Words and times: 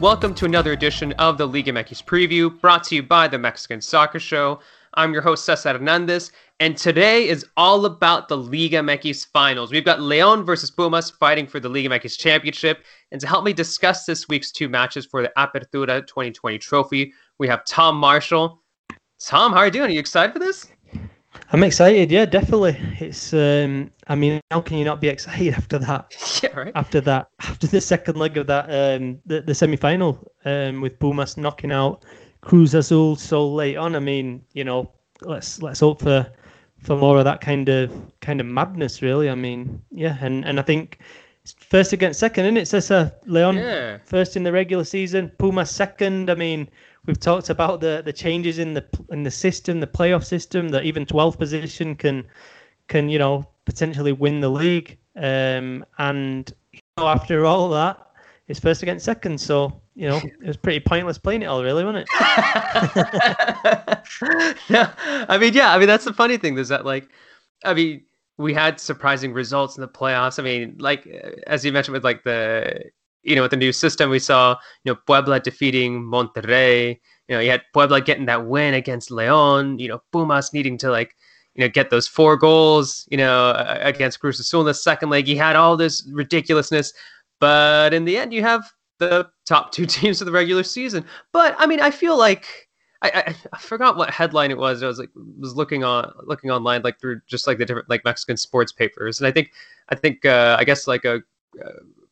Welcome 0.00 0.32
to 0.34 0.44
another 0.44 0.70
edition 0.70 1.10
of 1.14 1.38
the 1.38 1.46
Liga 1.48 1.72
MX 1.72 2.04
preview, 2.04 2.60
brought 2.60 2.84
to 2.84 2.94
you 2.94 3.02
by 3.02 3.26
the 3.26 3.36
Mexican 3.36 3.80
Soccer 3.80 4.20
Show. 4.20 4.60
I'm 4.94 5.12
your 5.12 5.22
host, 5.22 5.44
Cesar 5.44 5.72
Hernandez, 5.72 6.30
and 6.60 6.76
today 6.76 7.26
is 7.26 7.44
all 7.56 7.84
about 7.84 8.28
the 8.28 8.36
Liga 8.36 8.76
MX 8.76 9.26
finals. 9.32 9.72
We've 9.72 9.84
got 9.84 10.00
Leon 10.00 10.44
versus 10.44 10.70
Pumas 10.70 11.10
fighting 11.10 11.48
for 11.48 11.58
the 11.58 11.68
Liga 11.68 11.88
MX 11.88 12.16
championship. 12.16 12.84
And 13.10 13.20
to 13.20 13.26
help 13.26 13.44
me 13.44 13.52
discuss 13.52 14.04
this 14.04 14.28
week's 14.28 14.52
two 14.52 14.68
matches 14.68 15.04
for 15.04 15.20
the 15.20 15.32
Apertura 15.36 16.06
2020 16.06 16.58
trophy, 16.58 17.12
we 17.40 17.48
have 17.48 17.64
Tom 17.64 17.96
Marshall. 17.96 18.62
Tom, 19.18 19.50
how 19.50 19.58
are 19.58 19.66
you 19.66 19.72
doing? 19.72 19.90
Are 19.90 19.94
you 19.94 19.98
excited 19.98 20.32
for 20.32 20.38
this? 20.38 20.68
I'm 21.50 21.62
excited, 21.62 22.10
yeah, 22.10 22.26
definitely. 22.26 22.76
It's 23.00 23.32
um 23.32 23.90
I 24.06 24.14
mean, 24.14 24.40
how 24.50 24.60
can 24.60 24.78
you 24.78 24.84
not 24.84 25.00
be 25.00 25.08
excited 25.08 25.54
after 25.54 25.78
that? 25.78 26.14
Yeah, 26.42 26.54
right. 26.54 26.72
After 26.74 27.00
that 27.00 27.30
after 27.40 27.66
the 27.66 27.80
second 27.80 28.16
leg 28.16 28.36
of 28.36 28.46
that 28.46 28.66
um 28.66 29.18
the, 29.26 29.40
the 29.40 29.54
semi 29.54 29.76
final 29.76 30.30
um 30.44 30.80
with 30.80 30.98
Pumas 30.98 31.36
knocking 31.36 31.72
out 31.72 32.04
Cruz 32.42 32.74
Azul 32.74 33.16
so 33.16 33.48
late 33.48 33.76
on. 33.76 33.96
I 33.96 33.98
mean, 33.98 34.42
you 34.52 34.64
know, 34.64 34.90
let's 35.22 35.60
let's 35.62 35.80
hope 35.80 36.02
for 36.02 36.30
for 36.82 36.96
more 36.96 37.18
of 37.18 37.24
that 37.24 37.40
kind 37.40 37.68
of 37.68 37.90
kind 38.20 38.40
of 38.40 38.46
madness 38.46 39.02
really. 39.02 39.28
I 39.30 39.34
mean, 39.34 39.82
yeah, 39.90 40.16
and, 40.20 40.44
and 40.44 40.60
I 40.60 40.62
think 40.62 40.98
first 41.70 41.92
against 41.92 42.20
second, 42.20 42.44
isn't 42.44 42.56
it, 42.56 42.68
Cesar 42.68 43.12
Leon? 43.26 43.56
Yeah. 43.56 43.98
First 44.04 44.36
in 44.36 44.42
the 44.42 44.52
regular 44.52 44.84
season, 44.84 45.30
Pumas 45.38 45.70
second. 45.70 46.30
I 46.30 46.34
mean, 46.34 46.68
we've 47.08 47.18
talked 47.18 47.50
about 47.50 47.80
the 47.80 48.02
the 48.04 48.12
changes 48.12 48.60
in 48.60 48.74
the 48.74 48.86
in 49.10 49.24
the 49.24 49.30
system, 49.30 49.80
the 49.80 49.86
playoff 49.88 50.24
system, 50.24 50.68
that 50.68 50.84
even 50.84 51.04
12th 51.04 51.38
position 51.38 51.96
can 51.96 52.24
can 52.86 53.08
you 53.08 53.18
know 53.18 53.48
potentially 53.64 54.12
win 54.12 54.40
the 54.40 54.48
league. 54.48 54.96
Um, 55.16 55.84
and 55.98 56.52
you 56.72 56.80
know, 56.98 57.08
after 57.08 57.44
all 57.44 57.68
that, 57.70 57.98
it's 58.46 58.60
first 58.60 58.84
against 58.84 59.04
second. 59.04 59.40
So 59.40 59.80
you 59.96 60.08
know 60.08 60.18
it 60.18 60.46
was 60.46 60.56
pretty 60.56 60.80
pointless 60.80 61.18
playing 61.18 61.42
it 61.42 61.46
all, 61.46 61.64
really, 61.64 61.84
wasn't 61.84 62.08
it? 62.08 62.10
no, 64.70 64.88
I 65.28 65.38
mean, 65.38 65.54
yeah, 65.54 65.74
I 65.74 65.78
mean 65.78 65.88
that's 65.88 66.04
the 66.04 66.12
funny 66.12 66.36
thing 66.36 66.56
is 66.58 66.68
that 66.68 66.84
like, 66.84 67.08
I 67.64 67.74
mean, 67.74 68.04
we 68.36 68.54
had 68.54 68.78
surprising 68.78 69.32
results 69.32 69.76
in 69.76 69.80
the 69.80 69.88
playoffs. 69.88 70.38
I 70.38 70.42
mean, 70.42 70.76
like 70.78 71.06
as 71.46 71.64
you 71.64 71.72
mentioned 71.72 71.94
with 71.94 72.04
like 72.04 72.22
the 72.22 72.90
you 73.22 73.36
know, 73.36 73.42
with 73.42 73.50
the 73.50 73.56
new 73.56 73.72
system, 73.72 74.10
we 74.10 74.18
saw, 74.18 74.56
you 74.84 74.92
know, 74.92 74.98
Puebla 75.06 75.40
defeating 75.40 76.02
Monterrey. 76.02 76.98
You 77.28 77.34
know, 77.34 77.40
you 77.40 77.50
had 77.50 77.62
Puebla 77.72 78.00
getting 78.00 78.26
that 78.26 78.46
win 78.46 78.74
against 78.74 79.10
León. 79.10 79.78
You 79.78 79.88
know, 79.88 80.02
Pumas 80.12 80.52
needing 80.52 80.78
to 80.78 80.90
like, 80.90 81.14
you 81.54 81.62
know, 81.62 81.68
get 81.68 81.90
those 81.90 82.08
four 82.08 82.36
goals. 82.36 83.06
You 83.10 83.18
know, 83.18 83.52
against 83.80 84.20
Cruz 84.20 84.40
Azul 84.40 84.60
in 84.60 84.66
the 84.66 84.74
second 84.74 85.10
leg. 85.10 85.28
You 85.28 85.36
had 85.36 85.56
all 85.56 85.76
this 85.76 86.08
ridiculousness, 86.12 86.92
but 87.40 87.92
in 87.92 88.04
the 88.04 88.16
end, 88.16 88.32
you 88.32 88.42
have 88.42 88.70
the 88.98 89.28
top 89.46 89.72
two 89.72 89.86
teams 89.98 90.20
of 90.20 90.26
the 90.26 90.32
regular 90.32 90.62
season. 90.62 91.04
But 91.32 91.54
I 91.58 91.66
mean, 91.66 91.80
I 91.80 91.90
feel 91.90 92.16
like. 92.16 92.46
I, 93.00 93.32
I, 93.52 93.58
forgot 93.58 93.96
what 93.96 94.10
headline 94.10 94.50
it 94.50 94.58
was. 94.58 94.82
I 94.82 94.88
was 94.88 94.98
like 94.98 95.10
was 95.38 95.54
looking 95.54 95.84
on 95.84 96.12
looking 96.24 96.50
online 96.50 96.82
like 96.82 96.98
through 96.98 97.20
just 97.28 97.46
like 97.46 97.56
the 97.58 97.64
different 97.64 97.88
like 97.88 98.04
Mexican 98.04 98.36
sports 98.36 98.72
papers, 98.72 99.20
and 99.20 99.28
I 99.28 99.30
think 99.30 99.52
I 99.88 99.94
think 99.94 100.24
uh, 100.26 100.56
I 100.58 100.64
guess 100.64 100.88
like 100.88 101.04
a, 101.04 101.18
a 101.62 101.68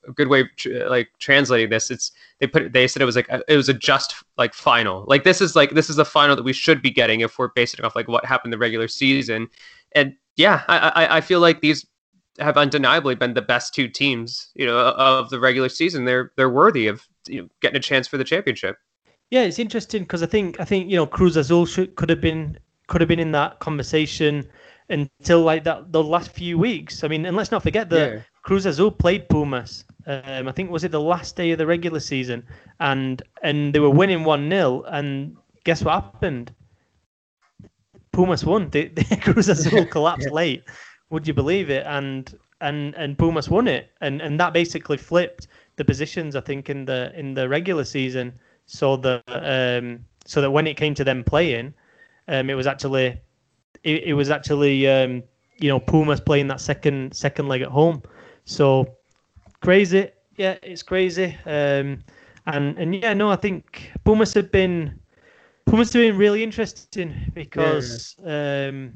a 0.09 0.13
good 0.13 0.29
way 0.29 0.41
of 0.41 0.49
tr- 0.57 0.87
like 0.89 1.09
translating 1.19 1.71
this 1.71 1.91
it's 1.91 2.13
they 2.41 2.47
put 2.47 2.73
they 2.73 2.87
said 2.87 3.03
it 3.03 3.07
was 3.07 3.17
like 3.17 3.29
a, 3.29 3.43
it 3.49 3.57
was 3.57 3.69
a 3.69 3.75
just 3.75 4.15
like 4.37 4.55
final. 4.55 5.05
Like 5.07 5.25
this 5.25 5.41
is 5.41 5.57
like 5.57 5.71
this 5.71 5.89
is 5.89 5.97
the 5.97 6.05
final 6.05 6.37
that 6.37 6.43
we 6.43 6.53
should 6.53 6.83
be 6.83 6.91
getting 6.91 7.21
if 7.21 7.39
we're 7.39 7.49
basing 7.49 7.85
off 7.85 7.97
like 7.97 8.09
what 8.09 8.25
happened 8.25 8.53
the 8.53 8.59
regular 8.59 8.89
season. 8.89 9.49
And 9.93 10.15
yeah 10.37 10.63
I, 10.69 10.79
I 10.79 11.17
i 11.17 11.21
feel 11.21 11.41
like 11.41 11.61
these 11.61 11.87
have 12.39 12.59
undeniably 12.59 13.15
been 13.15 13.33
the 13.33 13.41
best 13.41 13.75
two 13.75 13.89
teams 13.89 14.49
you 14.55 14.67
know 14.67 14.79
of 14.79 15.31
the 15.31 15.41
regular 15.41 15.69
season. 15.69 16.05
They're 16.05 16.33
they're 16.37 16.51
worthy 16.51 16.87
of 16.87 17.07
you 17.27 17.43
know, 17.43 17.49
getting 17.61 17.77
a 17.77 17.81
chance 17.81 18.07
for 18.07 18.19
the 18.19 18.25
championship. 18.25 18.77
Yeah 19.31 19.43
it's 19.43 19.59
interesting 19.59 20.03
because 20.03 20.23
i 20.23 20.27
think 20.27 20.61
i 20.61 20.65
think 20.65 20.89
you 20.89 20.97
know 20.97 21.07
cruz 21.07 21.37
azul 21.37 21.67
should, 21.67 21.97
could 21.97 22.11
have 22.11 22.21
been 22.21 22.59
could 22.87 23.01
have 23.01 23.09
been 23.09 23.19
in 23.19 23.33
that 23.33 23.59
conversation 23.59 24.49
until 24.89 25.43
like 25.43 25.65
that 25.65 25.91
the 25.91 26.03
last 26.03 26.31
few 26.31 26.59
weeks. 26.59 27.03
I 27.03 27.09
mean 27.09 27.27
and 27.27 27.37
let's 27.37 27.51
not 27.51 27.63
forget 27.63 27.91
that 27.91 28.13
yeah. 28.13 28.21
cruz 28.43 28.67
azul 28.67 28.91
played 28.91 29.29
pumas 29.29 29.85
um, 30.07 30.47
I 30.49 30.53
think 30.53 30.71
was 30.71 30.85
it 30.85 30.93
the 30.93 31.01
last 31.01 31.37
day 31.37 31.51
of 31.51 31.59
the 31.59 31.67
regular 31.67 32.01
season, 32.01 32.45
and 32.81 33.23
and 33.43 33.75
they 33.75 33.81
were 33.81 33.91
winning 33.91 34.25
one 34.25 34.49
0 34.49 34.83
and 34.89 35.37
guess 35.65 35.83
what 35.83 35.95
happened? 35.95 36.55
Pumas 38.13 38.45
won. 38.45 38.71
The, 38.71 38.89
the 38.89 39.17
Cruz 39.23 39.49
Azul 39.49 39.85
collapsed 39.87 40.29
yeah. 40.29 40.35
late. 40.35 40.65
Would 41.11 41.27
you 41.27 41.35
believe 41.35 41.71
it? 41.71 41.85
And 41.87 42.33
and 42.61 42.95
and 42.95 43.19
Pumas 43.19 43.49
won 43.49 43.69
it, 43.69 43.91
and 44.01 44.23
and 44.23 44.39
that 44.41 44.53
basically 44.53 44.97
flipped 44.97 45.49
the 45.77 45.85
positions. 45.85 46.37
I 46.37 46.41
think 46.41 46.71
in 46.71 46.85
the 46.85 47.13
in 47.19 47.35
the 47.35 47.49
regular 47.49 47.85
season, 47.85 48.33
so 48.67 48.97
that 48.99 49.23
um 49.29 50.05
so 50.25 50.41
that 50.41 50.51
when 50.51 50.67
it 50.67 50.77
came 50.77 50.95
to 50.95 51.05
them 51.05 51.25
playing, 51.25 51.75
um 52.29 52.49
it 52.49 52.55
was 52.55 52.67
actually 52.67 53.21
it, 53.83 54.05
it 54.05 54.15
was 54.15 54.31
actually 54.31 54.89
um 54.89 55.23
you 55.59 55.69
know 55.69 55.81
Pumas 55.81 56.21
playing 56.21 56.47
that 56.49 56.61
second 56.61 57.15
second 57.15 57.49
leg 57.49 57.63
at 57.63 57.69
home. 57.69 58.03
So 58.45 58.96
crazy. 59.67 60.11
Yeah, 60.37 60.57
it's 60.63 60.85
crazy. 60.85 61.37
Um, 61.45 62.05
and 62.47 62.79
and 62.79 62.95
yeah, 62.95 63.15
no, 63.15 63.31
I 63.31 63.37
think 63.37 63.91
Pumas 64.05 64.33
have 64.35 64.53
been 64.53 65.01
Pumas 65.67 65.93
have 65.93 66.03
been 66.03 66.17
really 66.17 66.43
interesting 66.45 67.13
because 67.35 68.15
yeah. 68.25 68.69
um, 68.69 68.93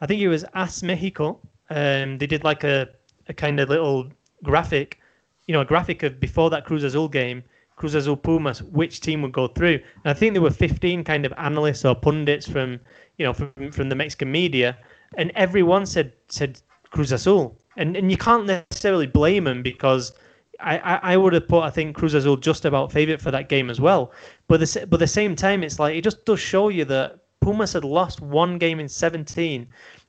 I 0.00 0.06
think 0.06 0.22
it 0.22 0.28
was 0.28 0.44
As 0.54 0.82
Mexico. 0.82 1.38
Um, 1.68 2.16
they 2.16 2.26
did 2.26 2.44
like 2.44 2.64
a, 2.64 2.88
a 3.28 3.34
kind 3.34 3.60
of 3.60 3.68
little 3.68 4.10
graphic, 4.42 4.98
you 5.46 5.52
know, 5.52 5.60
a 5.60 5.66
graphic 5.66 6.02
of 6.02 6.18
before 6.18 6.48
that 6.50 6.64
Cruz 6.64 6.82
Azul 6.82 7.08
game, 7.08 7.44
Cruz 7.76 7.94
Azul 7.94 8.16
Pumas, 8.16 8.62
which 8.62 9.00
team 9.00 9.20
would 9.20 9.32
go 9.32 9.48
through. 9.48 9.78
And 10.04 10.06
I 10.06 10.14
think 10.14 10.32
there 10.32 10.42
were 10.42 10.50
15 10.50 11.04
kind 11.04 11.26
of 11.26 11.34
analysts 11.36 11.84
or 11.84 11.94
pundits 11.94 12.48
from, 12.48 12.80
you 13.18 13.26
know, 13.26 13.34
from, 13.34 13.52
from 13.70 13.90
the 13.90 13.94
Mexican 13.94 14.32
media, 14.32 14.78
and 15.18 15.30
everyone 15.34 15.84
said 15.84 16.14
said 16.28 16.58
Cruz 16.90 17.12
Azul 17.12 17.59
and 17.80 17.96
and 17.96 18.10
you 18.10 18.16
can't 18.16 18.46
necessarily 18.46 19.06
blame 19.06 19.46
him 19.46 19.62
because 19.62 20.12
I, 20.60 20.78
I, 20.78 21.12
I 21.14 21.16
would 21.16 21.32
have 21.32 21.48
put 21.48 21.62
I 21.62 21.70
think 21.70 21.96
Cruz 21.96 22.14
Azul 22.14 22.36
just 22.36 22.64
about 22.64 22.92
favourite 22.92 23.20
for 23.20 23.30
that 23.30 23.48
game 23.48 23.70
as 23.70 23.80
well. 23.80 24.12
But 24.46 24.60
the 24.60 24.86
but 24.88 25.00
the 25.00 25.06
same 25.06 25.34
time, 25.34 25.64
it's 25.64 25.78
like 25.78 25.96
it 25.96 26.04
just 26.04 26.24
does 26.26 26.38
show 26.38 26.68
you 26.68 26.84
that 26.84 27.18
Pumas 27.40 27.72
had 27.72 27.84
lost 27.84 28.20
one 28.20 28.58
game 28.58 28.78
in 28.78 28.88
17 28.88 29.66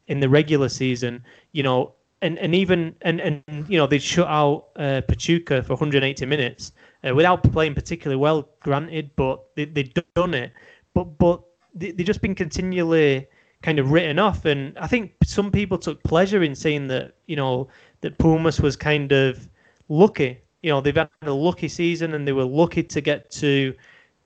in 0.07 0.19
the 0.19 0.29
regular 0.29 0.67
season. 0.67 1.23
You 1.53 1.63
know, 1.63 1.93
and, 2.21 2.37
and 2.39 2.53
even 2.53 2.93
and, 3.01 3.21
and 3.21 3.43
you 3.69 3.77
know 3.77 3.87
they 3.87 3.99
shut 3.99 4.27
out 4.27 4.67
uh, 4.75 5.01
Pachuca 5.07 5.63
for 5.63 5.73
180 5.73 6.25
minutes 6.25 6.73
uh, 7.07 7.15
without 7.15 7.41
playing 7.51 7.73
particularly 7.73 8.19
well. 8.19 8.49
Granted, 8.59 9.11
but 9.15 9.43
they 9.55 9.65
they 9.65 9.83
done 10.13 10.33
it. 10.33 10.51
But 10.93 11.17
but 11.17 11.41
they 11.73 11.91
they 11.91 12.03
just 12.03 12.21
been 12.21 12.35
continually 12.35 13.27
kind 13.61 13.79
of 13.79 13.91
written 13.91 14.19
off. 14.19 14.45
And 14.45 14.77
I 14.77 14.87
think 14.87 15.13
some 15.23 15.51
people 15.51 15.77
took 15.77 16.01
pleasure 16.03 16.43
in 16.43 16.55
saying 16.55 16.87
that, 16.87 17.13
you 17.27 17.35
know, 17.35 17.67
that 18.01 18.17
Pumas 18.17 18.59
was 18.59 18.75
kind 18.75 19.11
of 19.11 19.47
lucky. 19.89 20.39
You 20.61 20.71
know, 20.71 20.81
they've 20.81 20.95
had 20.95 21.09
a 21.23 21.31
lucky 21.31 21.67
season 21.67 22.13
and 22.13 22.27
they 22.27 22.33
were 22.33 22.45
lucky 22.45 22.83
to 22.83 23.01
get 23.01 23.29
to, 23.31 23.73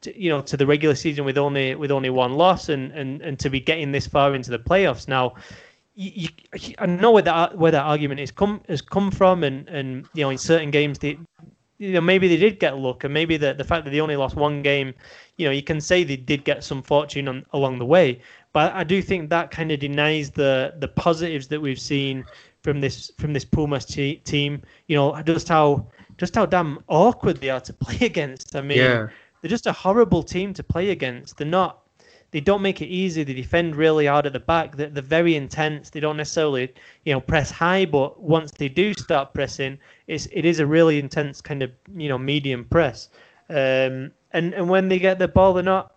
to 0.01 0.19
you 0.19 0.29
know, 0.29 0.41
to 0.41 0.57
the 0.57 0.65
regular 0.65 0.95
season 0.95 1.25
with 1.25 1.37
only 1.37 1.75
with 1.75 1.91
only 1.91 2.09
one 2.09 2.33
loss 2.33 2.69
and, 2.69 2.91
and, 2.91 3.21
and 3.21 3.39
to 3.39 3.49
be 3.49 3.59
getting 3.59 3.91
this 3.91 4.07
far 4.07 4.35
into 4.35 4.51
the 4.51 4.59
playoffs. 4.59 5.07
Now, 5.07 5.35
you, 5.95 6.29
you, 6.53 6.75
I 6.77 6.85
know 6.85 7.11
where 7.11 7.23
that 7.23 7.57
where 7.57 7.71
that 7.71 7.83
argument 7.83 8.19
is 8.19 8.31
come 8.31 8.61
has 8.67 8.81
come 8.81 9.11
from, 9.11 9.43
and, 9.43 9.67
and 9.69 10.05
you 10.13 10.23
know, 10.23 10.29
in 10.29 10.37
certain 10.37 10.69
games 10.69 10.99
they 10.99 11.17
you 11.77 11.91
know 11.91 12.01
maybe 12.01 12.27
they 12.27 12.37
did 12.37 12.59
get 12.59 12.77
luck 12.77 13.03
and 13.03 13.13
maybe 13.13 13.37
the 13.37 13.53
the 13.53 13.63
fact 13.63 13.83
that 13.85 13.91
they 13.91 13.99
only 13.99 14.15
lost 14.15 14.35
one 14.35 14.61
game 14.61 14.93
you 15.37 15.45
know 15.45 15.51
you 15.51 15.63
can 15.63 15.81
say 15.81 16.03
they 16.03 16.15
did 16.15 16.45
get 16.45 16.63
some 16.63 16.81
fortune 16.81 17.27
on, 17.27 17.45
along 17.51 17.77
the 17.79 17.85
way 17.85 18.19
but 18.55 18.73
I 18.73 18.85
do 18.85 19.01
think 19.01 19.29
that 19.31 19.51
kind 19.51 19.69
of 19.73 19.81
denies 19.81 20.31
the 20.31 20.75
the 20.79 20.87
positives 20.87 21.49
that 21.49 21.59
we've 21.59 21.77
seen 21.77 22.23
from 22.63 22.79
this 22.79 23.11
from 23.17 23.33
this 23.33 23.43
Pumas 23.43 23.83
team. 23.83 24.61
You 24.87 24.95
know, 24.95 25.21
just 25.23 25.49
how 25.49 25.87
just 26.17 26.35
how 26.35 26.45
damn 26.45 26.79
awkward 26.87 27.41
they 27.41 27.49
are 27.49 27.59
to 27.59 27.73
play 27.85 28.07
against. 28.07 28.55
I 28.55 28.61
mean, 28.61 28.77
yeah. 28.77 29.07
they're 29.41 29.49
just 29.49 29.67
a 29.67 29.73
horrible 29.73 30.23
team 30.23 30.53
to 30.53 30.63
play 30.63 30.91
against. 30.91 31.37
They're 31.37 31.45
not. 31.47 31.81
They 32.35 32.41
don't 32.41 32.61
make 32.61 32.81
it 32.81 32.87
easy. 32.87 33.23
They 33.23 33.33
defend 33.33 33.77
really 33.77 34.07
hard 34.07 34.25
at 34.25 34.33
the 34.33 34.41
back. 34.41 34.75
They're, 34.75 34.89
they're 34.89 35.01
very 35.01 35.37
intense. 35.37 35.89
They 35.89 36.01
don't 36.01 36.17
necessarily, 36.17 36.73
you 37.05 37.13
know, 37.13 37.21
press 37.21 37.49
high. 37.49 37.85
But 37.85 38.21
once 38.21 38.51
they 38.51 38.67
do 38.67 38.93
start 38.93 39.33
pressing, 39.33 39.79
it's 40.07 40.27
it 40.33 40.43
is 40.43 40.59
a 40.59 40.65
really 40.65 40.99
intense 40.99 41.39
kind 41.39 41.63
of 41.63 41.71
you 41.95 42.09
know 42.09 42.17
medium 42.17 42.65
press. 42.65 43.07
Um, 43.49 44.11
and 44.33 44.53
and 44.53 44.67
when 44.67 44.89
they 44.89 44.99
get 44.99 45.17
the 45.17 45.29
ball, 45.29 45.53
they're 45.53 45.63
not, 45.63 45.95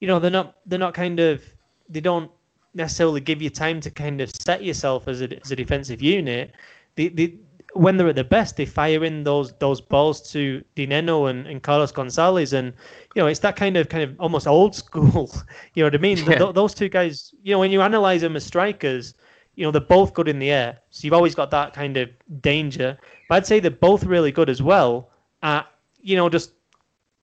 you 0.00 0.08
know, 0.08 0.18
they're 0.18 0.30
not 0.30 0.56
they're 0.64 0.78
not 0.78 0.94
kind 0.94 1.20
of 1.20 1.44
they 1.90 2.00
don't 2.00 2.30
necessarily 2.72 3.20
give 3.20 3.42
you 3.42 3.50
time 3.50 3.82
to 3.82 3.90
kind 3.90 4.22
of 4.22 4.30
set 4.34 4.64
yourself 4.64 5.08
as 5.08 5.20
a, 5.20 5.28
as 5.42 5.50
a 5.52 5.56
defensive 5.56 6.00
unit. 6.00 6.54
They, 6.94 7.08
they, 7.08 7.34
when 7.74 7.96
they're 7.96 8.08
at 8.08 8.14
their 8.14 8.24
best, 8.24 8.56
they 8.56 8.66
fire 8.66 9.04
in 9.04 9.24
those 9.24 9.52
those 9.54 9.80
balls 9.80 10.30
to 10.32 10.62
Dinenno 10.76 11.30
and, 11.30 11.46
and 11.46 11.62
Carlos 11.62 11.92
Gonzalez, 11.92 12.52
and 12.52 12.72
you 13.14 13.22
know 13.22 13.26
it's 13.26 13.40
that 13.40 13.56
kind 13.56 13.76
of 13.76 13.88
kind 13.88 14.04
of 14.04 14.20
almost 14.20 14.46
old 14.46 14.74
school. 14.74 15.30
you 15.74 15.82
know 15.82 15.86
what 15.86 15.94
I 15.94 15.98
mean? 15.98 16.18
Yeah. 16.18 16.38
Th- 16.38 16.54
those 16.54 16.74
two 16.74 16.88
guys, 16.88 17.34
you 17.42 17.52
know, 17.52 17.58
when 17.58 17.70
you 17.70 17.80
analyze 17.82 18.22
them 18.22 18.36
as 18.36 18.44
strikers, 18.44 19.14
you 19.54 19.64
know 19.64 19.70
they're 19.70 19.80
both 19.80 20.14
good 20.14 20.28
in 20.28 20.38
the 20.38 20.50
air, 20.50 20.78
so 20.90 21.04
you've 21.04 21.14
always 21.14 21.34
got 21.34 21.50
that 21.52 21.72
kind 21.72 21.96
of 21.96 22.08
danger. 22.40 22.98
But 23.28 23.36
I'd 23.36 23.46
say 23.46 23.60
they're 23.60 23.70
both 23.70 24.04
really 24.04 24.32
good 24.32 24.50
as 24.50 24.62
well 24.62 25.10
at 25.42 25.66
you 26.00 26.16
know 26.16 26.28
just 26.28 26.52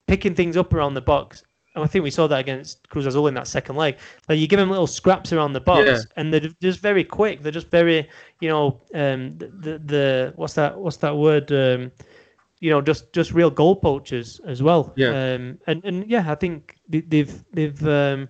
picking 0.07 0.35
things 0.35 0.55
up 0.55 0.73
around 0.73 0.93
the 0.93 1.01
box. 1.01 1.43
And 1.77 1.83
I 1.83 1.87
think 1.87 2.03
we 2.03 2.09
saw 2.09 2.25
that 2.25 2.39
against 2.39 2.89
Cruz 2.89 3.05
Azul 3.05 3.27
in 3.27 3.35
that 3.35 3.47
second 3.47 3.75
leg. 3.75 3.97
Like 4.27 4.39
you 4.39 4.47
give 4.47 4.57
them 4.57 4.71
little 4.71 4.87
scraps 4.87 5.31
around 5.31 5.53
the 5.53 5.61
box, 5.61 5.85
yeah. 5.85 5.99
and 6.15 6.33
they're 6.33 6.49
just 6.59 6.79
very 6.79 7.03
quick. 7.03 7.43
They're 7.43 7.51
just 7.51 7.69
very, 7.69 8.09
you 8.41 8.49
know, 8.49 8.81
um, 8.95 9.37
the, 9.37 9.47
the, 9.47 9.79
the 9.85 10.33
what's 10.37 10.55
that 10.55 10.75
what's 10.75 10.97
that 10.97 11.15
word? 11.15 11.51
Um, 11.51 11.91
you 12.61 12.71
know, 12.71 12.81
just 12.81 13.13
just 13.13 13.31
real 13.31 13.51
goal 13.51 13.75
poachers 13.75 14.41
as 14.47 14.63
well. 14.63 14.91
Yeah. 14.95 15.09
Um, 15.09 15.59
and 15.67 15.85
and 15.85 16.09
yeah, 16.09 16.25
I 16.27 16.33
think 16.33 16.77
they've 16.89 17.45
they've 17.53 17.87
um, 17.87 18.27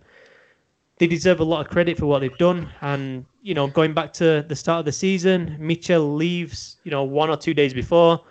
they 0.98 1.08
deserve 1.08 1.40
a 1.40 1.46
lot 1.46 1.66
of 1.66 1.72
credit 1.72 1.98
for 1.98 2.06
what 2.06 2.20
they've 2.20 2.38
done. 2.38 2.70
And 2.82 3.26
you 3.42 3.54
know, 3.54 3.68
going 3.68 3.94
back 3.94 4.12
to 4.14 4.44
the 4.46 4.58
start 4.58 4.80
of 4.80 4.86
the 4.86 4.92
season, 4.92 5.56
Michel 5.58 6.14
leaves. 6.14 6.82
You 6.84 6.92
know, 6.92 7.04
one 7.04 7.30
or 7.30 7.38
two 7.38 7.54
days 7.54 7.74
before 7.74 8.26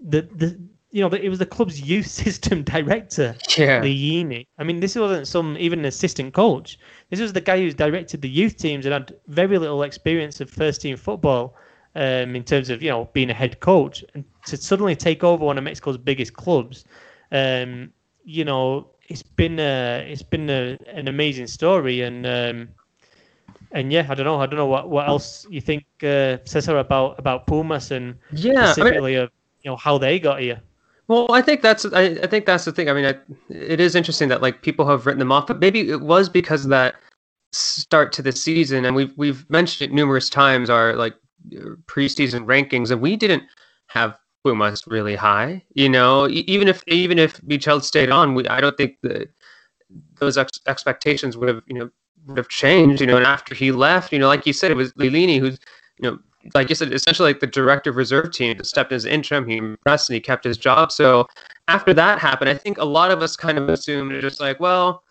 the 0.00 0.22
the 0.34 0.58
you 0.96 1.02
know, 1.02 1.14
it 1.14 1.28
was 1.28 1.38
the 1.38 1.44
club's 1.44 1.78
youth 1.78 2.06
system 2.22 2.62
director, 2.62 3.36
yeah. 3.58 3.82
Lillini. 3.82 4.46
I 4.58 4.64
mean, 4.64 4.80
this 4.80 4.96
wasn't 4.96 5.28
some 5.28 5.54
even 5.58 5.80
an 5.80 5.84
assistant 5.84 6.32
coach. 6.32 6.78
This 7.10 7.20
was 7.20 7.34
the 7.34 7.40
guy 7.42 7.58
who's 7.58 7.74
directed 7.74 8.22
the 8.22 8.30
youth 8.30 8.56
teams 8.56 8.86
and 8.86 8.94
had 8.94 9.14
very 9.26 9.58
little 9.58 9.82
experience 9.82 10.40
of 10.40 10.48
first 10.48 10.80
team 10.80 10.96
football 10.96 11.54
um, 11.96 12.34
in 12.34 12.42
terms 12.44 12.70
of 12.70 12.82
you 12.82 12.88
know 12.88 13.10
being 13.12 13.28
a 13.28 13.34
head 13.34 13.60
coach, 13.60 14.06
and 14.14 14.24
to 14.46 14.56
suddenly 14.56 14.96
take 14.96 15.22
over 15.22 15.44
one 15.44 15.58
of 15.58 15.64
Mexico's 15.64 15.98
biggest 15.98 16.32
clubs, 16.32 16.86
um, 17.30 17.92
you 18.24 18.46
know, 18.46 18.88
it's 19.08 19.22
been 19.22 19.60
a, 19.60 20.02
it's 20.10 20.22
been 20.22 20.48
a, 20.48 20.78
an 20.90 21.08
amazing 21.08 21.46
story, 21.46 22.00
and 22.00 22.26
um, 22.26 22.68
and 23.72 23.92
yeah, 23.92 24.06
I 24.08 24.14
don't 24.14 24.24
know, 24.24 24.40
I 24.40 24.46
don't 24.46 24.56
know 24.56 24.66
what, 24.66 24.88
what 24.88 25.06
else 25.06 25.46
you 25.50 25.60
think, 25.60 25.84
uh, 26.02 26.38
Cesar, 26.46 26.78
about 26.78 27.18
about 27.18 27.46
Pumas 27.46 27.90
and 27.90 28.14
yeah, 28.32 28.72
specifically 28.72 29.18
I 29.18 29.20
mean, 29.20 29.24
of 29.24 29.30
you 29.60 29.70
know 29.70 29.76
how 29.76 29.98
they 29.98 30.18
got 30.18 30.40
here. 30.40 30.62
Well, 31.08 31.32
I 31.32 31.40
think 31.40 31.62
that's 31.62 31.84
I, 31.86 32.02
I 32.22 32.26
think 32.26 32.46
that's 32.46 32.64
the 32.64 32.72
thing. 32.72 32.88
I 32.88 32.92
mean, 32.92 33.06
I, 33.06 33.14
it 33.48 33.80
is 33.80 33.94
interesting 33.94 34.28
that 34.28 34.42
like 34.42 34.62
people 34.62 34.88
have 34.88 35.06
written 35.06 35.20
them 35.20 35.32
off, 35.32 35.46
but 35.46 35.60
maybe 35.60 35.88
it 35.88 36.00
was 36.00 36.28
because 36.28 36.64
of 36.64 36.70
that 36.70 36.96
start 37.52 38.12
to 38.14 38.22
the 38.22 38.32
season, 38.32 38.84
and 38.84 38.96
we've 38.96 39.12
we've 39.16 39.48
mentioned 39.48 39.90
it 39.90 39.94
numerous 39.94 40.28
times. 40.28 40.68
Our 40.68 40.94
like 40.94 41.14
preseason 41.86 42.44
rankings, 42.44 42.90
and 42.90 43.00
we 43.00 43.16
didn't 43.16 43.44
have 43.86 44.18
Pumas 44.44 44.84
really 44.86 45.14
high. 45.14 45.62
You 45.74 45.88
know, 45.88 46.28
even 46.28 46.66
if 46.66 46.82
even 46.88 47.18
if 47.18 47.40
Michel 47.44 47.80
stayed 47.80 48.10
on, 48.10 48.34
we, 48.34 48.46
I 48.48 48.60
don't 48.60 48.76
think 48.76 48.96
that 49.02 49.28
those 50.18 50.36
ex- 50.36 50.60
expectations 50.66 51.36
would 51.36 51.48
have 51.48 51.62
you 51.66 51.74
know 51.74 51.90
would 52.26 52.38
have 52.38 52.48
changed. 52.48 53.00
You 53.00 53.06
know, 53.06 53.16
and 53.16 53.26
after 53.26 53.54
he 53.54 53.70
left, 53.70 54.12
you 54.12 54.18
know, 54.18 54.28
like 54.28 54.44
you 54.44 54.52
said, 54.52 54.72
it 54.72 54.76
was 54.76 54.92
Lillini 54.94 55.38
who's 55.38 55.58
you 56.00 56.10
know 56.10 56.18
like 56.54 56.68
you 56.68 56.74
said, 56.74 56.92
essentially 56.92 57.30
like 57.30 57.40
the 57.40 57.46
director 57.46 57.90
of 57.90 57.96
reserve 57.96 58.32
team 58.32 58.62
stepped 58.62 58.92
in 58.92 58.96
as 58.96 59.04
interim. 59.04 59.46
He 59.48 59.56
impressed 59.56 60.08
and 60.08 60.14
he 60.14 60.20
kept 60.20 60.44
his 60.44 60.56
job. 60.56 60.92
So 60.92 61.26
after 61.68 61.92
that 61.94 62.18
happened, 62.18 62.50
I 62.50 62.54
think 62.54 62.78
a 62.78 62.84
lot 62.84 63.10
of 63.10 63.22
us 63.22 63.36
kind 63.36 63.58
of 63.58 63.68
assumed 63.68 64.20
just 64.20 64.40
like, 64.40 64.60
well, 64.60 65.02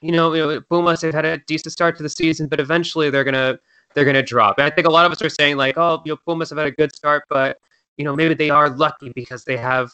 you 0.00 0.12
know, 0.12 0.34
you 0.34 0.46
know, 0.46 0.60
Pumas 0.60 1.02
have 1.02 1.14
had 1.14 1.24
a 1.24 1.38
decent 1.38 1.72
start 1.72 1.96
to 1.96 2.02
the 2.02 2.08
season, 2.08 2.48
but 2.48 2.60
eventually 2.60 3.10
they're 3.10 3.24
gonna 3.24 3.58
they're 3.94 4.12
to 4.12 4.22
drop. 4.22 4.58
And 4.58 4.66
I 4.66 4.70
think 4.70 4.86
a 4.86 4.90
lot 4.90 5.06
of 5.06 5.12
us 5.12 5.22
are 5.22 5.28
saying 5.28 5.56
like, 5.56 5.78
oh, 5.78 6.02
you 6.04 6.12
know, 6.12 6.18
Pumas 6.26 6.50
have 6.50 6.58
had 6.58 6.66
a 6.66 6.72
good 6.72 6.94
start, 6.94 7.24
but 7.28 7.58
you 7.96 8.04
know, 8.04 8.14
maybe 8.16 8.34
they 8.34 8.50
are 8.50 8.68
lucky 8.68 9.12
because 9.14 9.44
they 9.44 9.56
have 9.56 9.90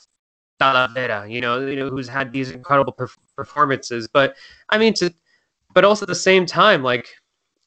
Talavera, 0.60 1.30
you 1.30 1.40
know, 1.40 1.66
you 1.66 1.76
know, 1.76 1.88
who's 1.88 2.08
had 2.08 2.32
these 2.32 2.50
incredible 2.50 2.94
performances. 3.36 4.08
But 4.08 4.36
I 4.70 4.78
mean, 4.78 4.94
to, 4.94 5.12
but 5.74 5.84
also 5.84 6.04
at 6.04 6.08
the 6.08 6.14
same 6.14 6.46
time, 6.46 6.82
like, 6.82 7.08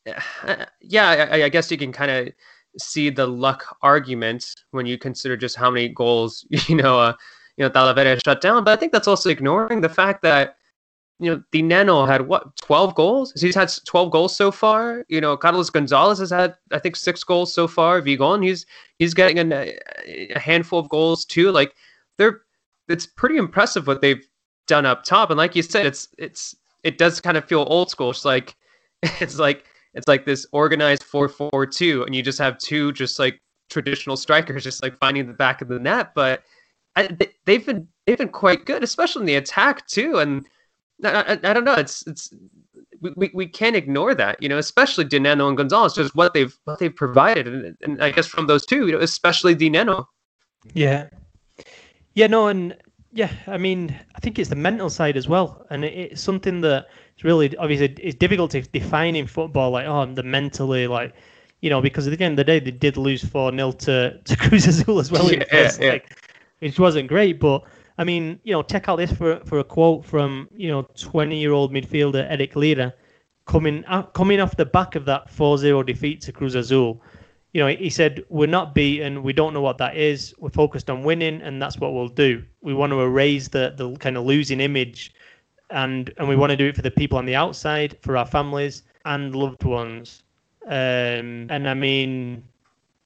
yeah, 0.82 1.28
I, 1.32 1.44
I 1.44 1.50
guess 1.50 1.72
you 1.72 1.78
can 1.78 1.92
kind 1.92 2.12
of 2.12 2.34
see 2.78 3.10
the 3.10 3.28
luck 3.28 3.78
argument 3.82 4.56
when 4.72 4.86
you 4.86 4.98
consider 4.98 5.38
just 5.38 5.56
how 5.56 5.70
many 5.70 5.90
goals, 5.90 6.46
you 6.68 6.76
know, 6.76 7.00
uh, 7.00 7.14
you 7.58 7.64
know, 7.64 7.70
Talavera 7.70 8.24
shut 8.24 8.42
down. 8.42 8.64
But 8.64 8.72
I 8.72 8.80
think 8.80 8.92
that's 8.92 9.08
also 9.08 9.30
ignoring 9.30 9.82
the 9.82 9.90
fact 9.90 10.22
that 10.24 10.58
you 11.20 11.32
know, 11.32 11.44
Dinenno 11.52 12.08
had 12.08 12.28
what, 12.28 12.56
12 12.58 12.96
goals? 12.96 13.34
He's 13.40 13.56
had 13.56 13.72
12 13.86 14.12
goals 14.12 14.36
so 14.36 14.52
far. 14.52 15.06
You 15.08 15.22
know, 15.22 15.38
Carlos 15.38 15.70
Gonzalez 15.70 16.20
has 16.20 16.32
had, 16.32 16.56
I 16.72 16.80
think, 16.80 16.96
six 16.96 17.24
goals 17.24 17.54
so 17.54 17.68
far. 17.68 18.02
Vigon, 18.02 18.44
he's 18.44 18.66
he's 19.00 19.14
getting 19.14 19.52
a, 19.52 19.78
a 20.06 20.40
handful 20.40 20.80
of 20.80 20.90
goals 20.90 21.24
too. 21.24 21.52
Like, 21.52 21.76
they're, 22.18 22.42
it's 22.90 23.06
pretty 23.06 23.38
impressive 23.38 23.88
what 23.88 24.02
they've 24.02 24.28
done 24.68 24.86
up 24.86 25.04
top. 25.04 25.30
And 25.30 25.38
like 25.38 25.56
you 25.56 25.62
said, 25.62 25.86
it's, 25.86 26.10
it's, 26.18 26.56
it 26.84 26.98
does 26.98 27.22
kind 27.22 27.38
of 27.38 27.46
feel 27.46 27.66
old 27.70 27.90
school. 27.90 28.10
It's 28.10 28.26
like, 28.26 28.56
it's 29.22 29.40
like, 29.40 29.66
it's 29.94 30.08
like 30.08 30.26
this 30.26 30.46
organized 30.52 31.04
4-4-2, 31.04 32.06
and 32.06 32.16
you 32.16 32.22
just 32.22 32.40
have 32.40 32.58
two 32.58 32.92
just 32.92 33.20
like 33.20 33.40
traditional 33.70 34.18
strikers 34.18 34.64
just 34.64 34.84
like 34.84 34.98
finding 34.98 35.28
the 35.28 35.34
back 35.34 35.62
of 35.62 35.68
the 35.68 35.80
net. 35.80 36.14
But 36.16 36.44
I, 36.96 37.10
they've 37.46 37.66
been, 37.66 37.88
they've 38.06 38.18
been 38.18 38.30
quite 38.30 38.66
good, 38.66 38.84
especially 38.84 39.22
in 39.22 39.28
the 39.28 39.36
attack 39.36 39.86
too. 39.88 40.20
And, 40.20 40.48
I, 41.04 41.10
I, 41.22 41.32
I 41.32 41.54
don't 41.54 41.64
know. 41.64 41.74
It's 41.74 42.06
it's 42.08 42.34
we, 43.16 43.32
we 43.34 43.48
can't 43.48 43.76
ignore 43.76 44.16
that, 44.16 44.42
you 44.42 44.48
know, 44.48 44.58
especially 44.58 45.06
Dinenno 45.06 45.48
and 45.48 45.58
Gonzalez, 45.58 45.94
just 45.94 46.16
what 46.16 46.34
they've 46.34 46.58
what 46.66 46.80
they've 46.80 46.96
provided, 46.96 47.48
and, 47.48 47.78
and 47.82 48.04
I 48.04 48.12
guess 48.12 48.28
from 48.28 48.48
those 48.48 48.66
two, 48.66 48.88
you 48.88 48.94
know, 48.94 49.00
especially 49.00 49.56
Dinenno. 49.56 50.06
Yeah, 50.74 51.10
yeah, 52.14 52.28
no, 52.28 52.48
and 52.48 52.78
yeah, 53.12 53.32
I 53.48 53.58
mean, 53.58 54.00
I 54.16 54.20
think 54.20 54.40
it's 54.40 54.50
the 54.50 54.56
mental 54.56 54.90
side 54.90 55.18
as 55.18 55.28
well, 55.28 55.66
and 55.70 55.84
it, 55.84 55.94
it's 55.94 56.22
something 56.22 56.62
that 56.62 56.88
it's 57.14 57.24
really 57.24 57.56
obviously 57.58 57.94
it's 58.02 58.16
difficult 58.16 58.52
to 58.52 58.62
define 58.62 59.16
in 59.16 59.28
football, 59.28 59.72
like 59.72 59.86
oh, 59.88 60.06
the 60.06 60.24
mentally 60.24 60.88
like. 60.88 61.14
You 61.62 61.70
know, 61.70 61.80
because 61.80 62.06
at 62.06 62.18
the 62.18 62.22
end 62.22 62.34
of 62.34 62.38
the 62.38 62.44
day, 62.44 62.60
they 62.60 62.72
did 62.72 62.98
lose 62.98 63.24
4 63.24 63.54
0 63.54 63.72
to, 63.72 64.20
to 64.26 64.36
Cruz 64.36 64.68
Azul 64.68 65.00
as 65.00 65.10
well. 65.14 65.32
Yeah, 65.32 65.46
first, 65.50 65.80
yeah. 65.80 65.92
Like, 65.94 66.14
which 66.60 66.78
wasn't 66.78 67.08
great, 67.08 67.40
but 67.40 67.64
I 67.98 68.04
mean, 68.04 68.40
you 68.44 68.54
know, 68.54 68.64
check 68.64 68.90
out 68.90 68.98
this 68.98 69.12
for 69.12 69.40
for 69.46 69.60
a 69.60 69.64
quote 69.64 70.06
from 70.06 70.50
you 70.56 70.70
know 70.70 70.84
20 70.98 71.38
year 71.38 71.52
old 71.52 71.72
midfielder 71.72 72.30
Erik 72.30 72.56
Lira, 72.56 72.94
coming 73.46 73.84
coming 74.14 74.40
off 74.40 74.58
the 74.58 74.66
back 74.66 74.96
of 74.96 75.06
that 75.06 75.30
4-0 75.30 75.86
defeat 75.86 76.22
to 76.22 76.32
Cruz 76.32 76.56
Azul. 76.56 77.02
You 77.54 77.62
know, 77.62 77.68
he 77.68 77.90
said, 77.90 78.26
"We're 78.30 78.48
not 78.48 78.74
beaten. 78.74 79.22
We 79.22 79.32
don't 79.32 79.54
know 79.54 79.62
what 79.62 79.78
that 79.78 79.96
is. 79.96 80.34
We're 80.40 80.50
focused 80.50 80.90
on 80.90 81.04
winning, 81.04 81.42
and 81.42 81.62
that's 81.62 81.78
what 81.78 81.94
we'll 81.94 82.08
do. 82.08 82.44
We 82.62 82.74
want 82.74 82.92
to 82.92 83.02
erase 83.02 83.48
the 83.50 83.74
the 83.76 83.96
kind 83.98 84.18
of 84.18 84.26
losing 84.26 84.60
image, 84.60 85.14
and 85.74 86.14
and 86.18 86.28
we 86.28 86.36
want 86.36 86.52
to 86.52 86.58
do 86.58 86.68
it 86.68 86.76
for 86.76 86.82
the 86.82 86.92
people 86.92 87.18
on 87.18 87.26
the 87.26 87.36
outside, 87.36 87.98
for 88.02 88.16
our 88.16 88.26
families 88.26 88.84
and 89.06 89.36
loved 89.36 89.64
ones. 89.64 90.24
Um, 90.66 91.48
and 91.50 91.68
I 91.68 91.74
mean, 91.74 92.44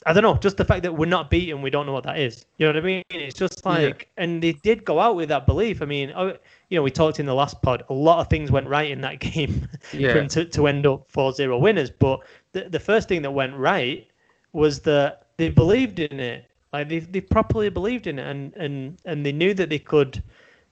I 0.06 0.14
don't 0.14 0.24
know, 0.24 0.36
just 0.36 0.58
the 0.58 0.66
fact 0.66 0.84
that 0.84 0.96
we're 0.96 1.06
not 1.06 1.30
beaten, 1.30 1.62
we 1.62 1.70
don't 1.70 1.86
know 1.86 1.92
what 1.92 2.04
that 2.04 2.20
is. 2.20 2.46
You 2.58 2.68
know 2.68 2.74
what 2.74 2.84
I 2.84 2.86
mean? 2.86 3.04
It's 3.10 3.38
just 3.38 3.66
like, 3.66 4.10
yeah. 4.18 4.24
and 4.24 4.42
they 4.42 4.54
did 4.54 4.86
go 4.86 5.00
out 5.00 5.16
with 5.16 5.30
that 5.30 5.46
belief. 5.46 5.82
I 5.82 5.86
mean, 5.86 6.14
oh, 6.16 6.38
you 6.70 6.78
know, 6.78 6.84
we 6.84 6.92
talked 6.92 7.20
in 7.20 7.26
the 7.26 7.34
last 7.34 7.62
pod, 7.62 7.84
a 7.90 7.94
lot 7.94 8.20
of 8.20 8.30
things 8.30 8.52
went 8.52 8.68
right 8.68 8.90
in 8.92 9.02
that 9.02 9.20
game 9.32 9.68
yeah. 9.92 10.10
for 10.10 10.20
them 10.20 10.28
to, 10.30 10.46
to 10.46 10.68
end 10.68 10.86
up 10.86 11.10
4 11.10 11.34
0 11.34 11.58
winners. 11.58 11.90
But 11.90 12.22
the, 12.52 12.70
the 12.70 12.80
first 12.80 13.10
thing 13.10 13.22
that 13.24 13.32
went 13.32 13.56
right 13.56 14.08
was 14.54 14.82
that 14.82 15.28
they 15.38 15.50
believed 15.50 16.00
in 16.00 16.20
it. 16.20 16.46
Like 16.74 16.90
they, 16.90 17.00
they 17.00 17.22
properly 17.22 17.70
believed 17.70 18.08
in 18.08 18.20
it 18.20 18.28
and, 18.28 18.54
and, 18.56 18.98
and 19.06 19.26
they 19.26 19.32
knew 19.32 19.54
that 19.56 19.70
they 19.70 19.80
could, 19.80 20.22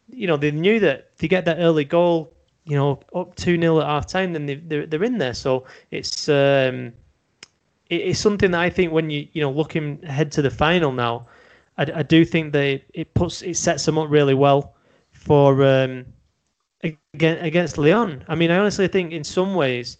you 0.09 0.27
know, 0.27 0.37
they 0.37 0.51
knew 0.51 0.79
that 0.79 1.09
you 1.19 1.27
get 1.27 1.45
that 1.45 1.57
early 1.59 1.85
goal, 1.85 2.33
you 2.65 2.75
know, 2.75 2.99
up 3.13 3.35
2 3.35 3.59
0 3.59 3.79
at 3.81 3.87
half 3.87 4.07
time, 4.07 4.33
then 4.33 4.45
they, 4.45 4.55
they're, 4.55 4.85
they're 4.85 5.03
in 5.03 5.17
there. 5.17 5.33
So 5.33 5.65
it's, 5.91 6.29
um, 6.29 6.93
it's 7.89 8.19
something 8.19 8.51
that 8.51 8.61
I 8.61 8.69
think 8.69 8.91
when 8.91 9.09
you 9.09 9.27
you 9.33 9.41
know 9.41 9.51
looking 9.51 9.99
ahead 10.03 10.31
to 10.33 10.41
the 10.41 10.49
final 10.49 10.91
now, 10.91 11.27
I, 11.77 11.83
I 11.97 12.03
do 12.03 12.25
think 12.25 12.53
that 12.53 12.81
it 12.93 13.13
puts 13.13 13.41
it 13.41 13.57
sets 13.57 13.85
them 13.85 13.97
up 13.97 14.09
really 14.09 14.33
well 14.33 14.75
for 15.11 15.63
um, 15.63 16.05
against 17.13 17.77
Leon. 17.77 18.23
I 18.27 18.35
mean, 18.35 18.51
I 18.51 18.57
honestly 18.57 18.87
think 18.87 19.11
in 19.11 19.23
some 19.23 19.55
ways, 19.55 19.97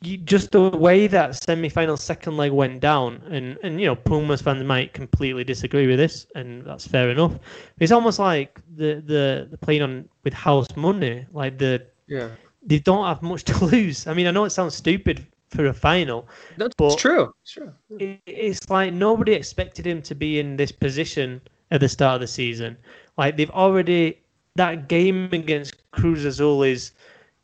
you, 0.00 0.18
just 0.18 0.50
the 0.50 0.70
way 0.70 1.06
that 1.06 1.42
semi-final 1.44 1.96
second 1.96 2.36
leg 2.36 2.52
went 2.52 2.80
down, 2.80 3.22
and 3.30 3.58
and 3.62 3.80
you 3.80 3.86
know 3.86 3.96
Pumas 3.96 4.42
fans 4.42 4.64
might 4.64 4.92
completely 4.92 5.44
disagree 5.44 5.86
with 5.86 5.98
this, 5.98 6.26
and 6.34 6.64
that's 6.64 6.86
fair 6.86 7.10
enough. 7.10 7.38
It's 7.78 7.92
almost 7.92 8.18
like 8.18 8.60
the 8.76 9.02
the, 9.06 9.48
the 9.50 9.58
playing 9.58 9.82
on 9.82 10.08
with 10.24 10.34
house 10.34 10.68
money, 10.76 11.26
like 11.32 11.58
the 11.58 11.86
yeah 12.06 12.30
they 12.66 12.78
don't 12.78 13.06
have 13.06 13.22
much 13.22 13.44
to 13.50 13.64
lose. 13.64 14.06
I 14.06 14.14
mean, 14.14 14.26
I 14.26 14.30
know 14.30 14.44
it 14.44 14.50
sounds 14.50 14.74
stupid 14.74 15.26
for 15.48 15.66
a 15.66 15.74
final. 15.74 16.28
That's 16.56 16.74
but 16.76 16.98
true. 16.98 17.32
It's 17.42 17.52
true. 17.52 17.72
It, 17.98 18.20
it's 18.26 18.68
like 18.70 18.92
nobody 18.92 19.32
expected 19.32 19.86
him 19.86 20.02
to 20.02 20.14
be 20.14 20.40
in 20.40 20.56
this 20.56 20.72
position 20.72 21.40
at 21.70 21.80
the 21.80 21.88
start 21.88 22.16
of 22.16 22.20
the 22.22 22.26
season. 22.26 22.76
Like 23.16 23.36
they've 23.36 23.50
already 23.50 24.20
that 24.56 24.88
game 24.88 25.28
against 25.32 25.90
Cruz 25.90 26.24
Azul 26.24 26.62
is, 26.62 26.92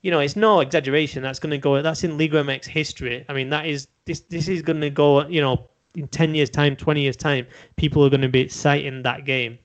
you 0.02 0.10
know, 0.10 0.20
it's 0.20 0.36
no 0.36 0.60
exaggeration. 0.60 1.22
That's 1.22 1.38
going 1.38 1.50
to 1.50 1.58
go. 1.58 1.82
That's 1.82 2.04
in 2.04 2.16
Liga 2.16 2.42
MX 2.42 2.66
history. 2.66 3.24
I 3.28 3.32
mean, 3.32 3.50
that 3.50 3.66
is 3.66 3.88
this. 4.06 4.20
This 4.20 4.48
is 4.48 4.62
going 4.62 4.80
to 4.80 4.90
go. 4.90 5.26
You 5.26 5.40
know, 5.40 5.68
in 5.94 6.08
ten 6.08 6.34
years' 6.34 6.50
time, 6.50 6.76
twenty 6.76 7.02
years' 7.02 7.16
time, 7.16 7.46
people 7.76 8.04
are 8.04 8.10
going 8.10 8.22
to 8.22 8.28
be 8.28 8.48
citing 8.48 9.02
that 9.02 9.24
game. 9.24 9.58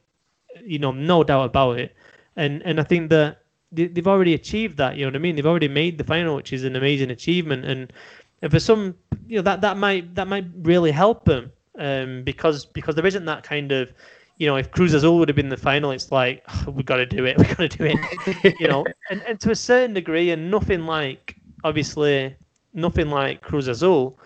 You 0.64 0.80
know, 0.80 0.92
no 0.92 1.24
doubt 1.24 1.46
about 1.46 1.80
it. 1.80 1.96
And 2.36 2.62
and 2.64 2.80
I 2.80 2.84
think 2.84 3.10
that 3.12 3.42
they've 3.72 4.08
already 4.08 4.34
achieved 4.34 4.78
that. 4.78 4.98
You 4.98 5.06
know 5.06 5.10
what 5.10 5.16
I 5.16 5.20
mean? 5.20 5.36
They've 5.36 5.46
already 5.46 5.68
made 5.68 5.98
the 5.98 6.04
final, 6.04 6.36
which 6.36 6.54
is 6.54 6.64
an 6.64 6.76
amazing 6.76 7.12
achievement. 7.12 7.66
And 7.66 7.94
and 8.42 8.52
for 8.52 8.60
some, 8.60 8.96
you 9.28 9.38
know, 9.38 9.42
that 9.44 9.62
that 9.62 9.78
might 9.78 10.16
that 10.16 10.28
might 10.28 10.46
really 10.62 10.92
help 10.92 11.26
them 11.26 11.52
um, 11.78 12.24
because 12.24 12.66
because 12.66 12.96
there 12.96 13.06
isn't 13.06 13.26
that 13.26 13.44
kind 13.44 13.72
of 13.72 13.90
you 14.38 14.48
know, 14.48 14.56
if 14.58 14.72
Cruz 14.72 14.94
Azul 14.94 15.18
would 15.20 15.30
have 15.30 15.36
been 15.36 15.50
the 15.50 15.58
final, 15.58 15.92
it's 15.92 16.12
like 16.12 16.44
oh, 16.50 16.72
we've 16.72 16.86
got 16.86 16.98
to 16.98 17.06
do 17.06 17.26
it, 17.26 17.38
we've 17.38 17.48
got 17.56 17.70
to 17.70 17.78
do 17.78 17.86
it, 17.86 18.60
you 18.60 18.68
know. 18.68 18.86
And, 19.12 19.22
and 19.24 19.40
to 19.42 19.52
a 19.52 19.56
certain 19.56 19.94
degree, 19.94 20.32
and 20.32 20.50
nothing 20.50 20.86
like 20.86 21.36
obviously 21.64 22.36
nothing 22.74 23.10
like 23.10 23.42
Cruz 23.42 23.68
Azul, 23.68 24.20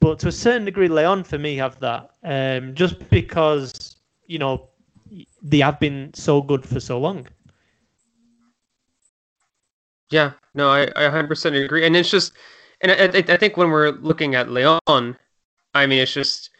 but 0.00 0.18
to 0.20 0.28
a 0.28 0.32
certain 0.32 0.64
degree, 0.64 0.88
Leon 0.88 1.24
for 1.24 1.38
me 1.38 1.56
have 1.56 1.78
that, 1.80 2.10
um, 2.24 2.74
just 2.74 3.10
because 3.10 3.96
you 4.26 4.38
know 4.38 4.68
they 5.42 5.58
have 5.58 5.78
been 5.78 6.12
so 6.14 6.40
good 6.42 6.64
for 6.64 6.80
so 6.80 6.98
long. 6.98 7.26
Yeah, 10.10 10.32
no, 10.54 10.68
I, 10.68 10.82
I 10.96 11.10
100% 11.10 11.64
agree. 11.64 11.84
And 11.86 11.96
it's 11.96 12.10
just, 12.10 12.32
and 12.80 12.92
I, 12.92 13.32
I 13.32 13.36
think 13.36 13.56
when 13.56 13.70
we're 13.70 13.90
looking 13.90 14.34
at 14.34 14.50
Leon, 14.50 14.80
I 14.86 15.86
mean, 15.86 15.98
it's 15.98 16.12
just, 16.12 16.50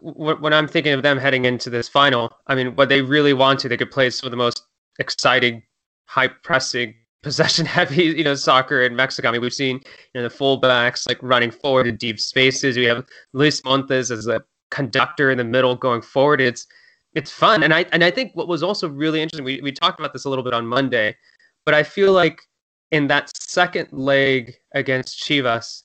when 0.00 0.52
I'm 0.52 0.68
thinking 0.68 0.92
of 0.92 1.02
them 1.02 1.18
heading 1.18 1.44
into 1.44 1.70
this 1.70 1.88
final, 1.88 2.32
I 2.46 2.54
mean, 2.54 2.74
what 2.76 2.88
they 2.88 3.02
really 3.02 3.32
want 3.32 3.60
to, 3.60 3.68
they 3.68 3.76
could 3.76 3.90
play 3.90 4.10
some 4.10 4.26
of 4.26 4.30
the 4.30 4.36
most 4.36 4.62
exciting, 4.98 5.62
high 6.06 6.28
pressing, 6.28 6.94
possession 7.22 7.64
heavy, 7.64 8.04
you 8.04 8.24
know, 8.24 8.34
soccer 8.34 8.82
in 8.82 8.94
Mexico. 8.94 9.28
I 9.28 9.32
mean, 9.32 9.40
we've 9.40 9.54
seen, 9.54 9.80
you 10.12 10.20
know, 10.20 10.28
the 10.28 10.34
fullbacks 10.34 11.08
like 11.08 11.18
running 11.22 11.50
forward 11.50 11.86
in 11.86 11.96
deep 11.96 12.20
spaces. 12.20 12.76
We 12.76 12.84
have 12.84 13.06
Luis 13.32 13.64
Montes 13.64 14.10
as 14.10 14.26
a 14.26 14.44
conductor 14.70 15.30
in 15.30 15.38
the 15.38 15.44
middle 15.44 15.74
going 15.74 16.02
forward. 16.02 16.40
It's, 16.40 16.66
it's 17.14 17.30
fun. 17.30 17.62
And 17.62 17.72
I, 17.72 17.86
and 17.92 18.04
I 18.04 18.10
think 18.10 18.32
what 18.34 18.48
was 18.48 18.62
also 18.62 18.88
really 18.88 19.22
interesting, 19.22 19.44
we, 19.44 19.60
we 19.62 19.72
talked 19.72 20.00
about 20.00 20.12
this 20.12 20.26
a 20.26 20.28
little 20.28 20.44
bit 20.44 20.52
on 20.52 20.66
Monday, 20.66 21.16
but 21.64 21.74
I 21.74 21.82
feel 21.82 22.12
like 22.12 22.42
in 22.90 23.06
that 23.06 23.34
second 23.36 23.88
leg 23.92 24.54
against 24.74 25.22
Chivas, 25.22 25.84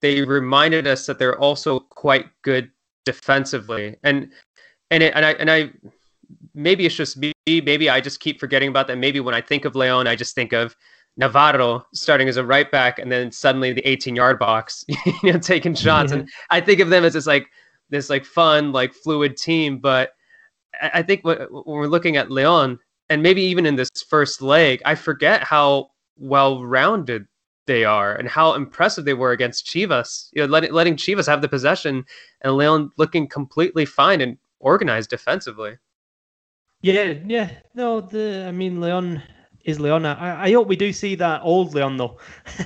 they 0.00 0.22
reminded 0.22 0.86
us 0.86 1.06
that 1.06 1.18
they're 1.18 1.38
also 1.38 1.80
quite 1.80 2.26
good 2.42 2.70
defensively. 3.04 3.96
And 4.02 4.30
and 4.90 5.02
it, 5.02 5.12
and 5.14 5.24
I 5.24 5.32
and 5.32 5.50
I 5.50 5.70
maybe 6.54 6.86
it's 6.86 6.94
just 6.94 7.16
me, 7.16 7.32
maybe 7.46 7.88
I 7.88 8.00
just 8.00 8.20
keep 8.20 8.40
forgetting 8.40 8.68
about 8.68 8.86
that. 8.88 8.98
Maybe 8.98 9.20
when 9.20 9.34
I 9.34 9.40
think 9.40 9.64
of 9.64 9.74
Leon, 9.74 10.06
I 10.06 10.16
just 10.16 10.34
think 10.34 10.52
of 10.52 10.76
Navarro 11.16 11.84
starting 11.94 12.28
as 12.28 12.36
a 12.36 12.44
right 12.44 12.70
back 12.70 12.98
and 12.98 13.10
then 13.10 13.32
suddenly 13.32 13.72
the 13.72 13.86
18 13.86 14.14
yard 14.14 14.38
box, 14.38 14.84
you 15.22 15.32
know, 15.32 15.38
taking 15.38 15.74
shots. 15.86 16.12
Yeah. 16.12 16.18
And 16.18 16.28
I 16.50 16.60
think 16.60 16.80
of 16.80 16.90
them 16.90 17.04
as 17.04 17.12
this 17.12 17.26
like 17.26 17.48
this 17.90 18.10
like 18.10 18.24
fun, 18.24 18.72
like 18.72 18.92
fluid 18.94 19.36
team. 19.36 19.78
But 19.78 20.12
I 20.80 21.02
think 21.02 21.24
when 21.24 21.46
we're 21.50 21.86
looking 21.86 22.16
at 22.16 22.30
Leon, 22.30 22.78
and 23.10 23.22
maybe 23.22 23.42
even 23.42 23.66
in 23.66 23.76
this 23.76 23.90
first 24.08 24.42
leg, 24.42 24.82
I 24.84 24.94
forget 24.94 25.42
how 25.42 25.90
well 26.18 26.64
rounded 26.64 27.26
they 27.68 27.84
are 27.84 28.16
and 28.16 28.28
how 28.28 28.54
impressive 28.54 29.04
they 29.04 29.14
were 29.14 29.30
against 29.30 29.66
Chivas. 29.66 30.30
You 30.32 30.42
know, 30.42 30.48
letting 30.48 30.72
letting 30.72 30.96
Chivas 30.96 31.28
have 31.28 31.40
the 31.40 31.48
possession 31.48 32.04
and 32.40 32.56
Leon 32.56 32.90
looking 32.96 33.28
completely 33.28 33.84
fine 33.84 34.20
and 34.20 34.36
organized 34.58 35.10
defensively. 35.10 35.76
Yeah, 36.82 37.14
yeah. 37.24 37.50
No, 37.74 38.00
the 38.00 38.46
I 38.48 38.50
mean 38.50 38.80
Leon 38.80 39.22
is 39.64 39.78
Leon. 39.78 40.04
I, 40.06 40.46
I 40.46 40.52
hope 40.52 40.66
we 40.66 40.76
do 40.76 40.92
see 40.92 41.14
that 41.14 41.42
old 41.44 41.74
Leon 41.74 41.96
though. 41.96 42.18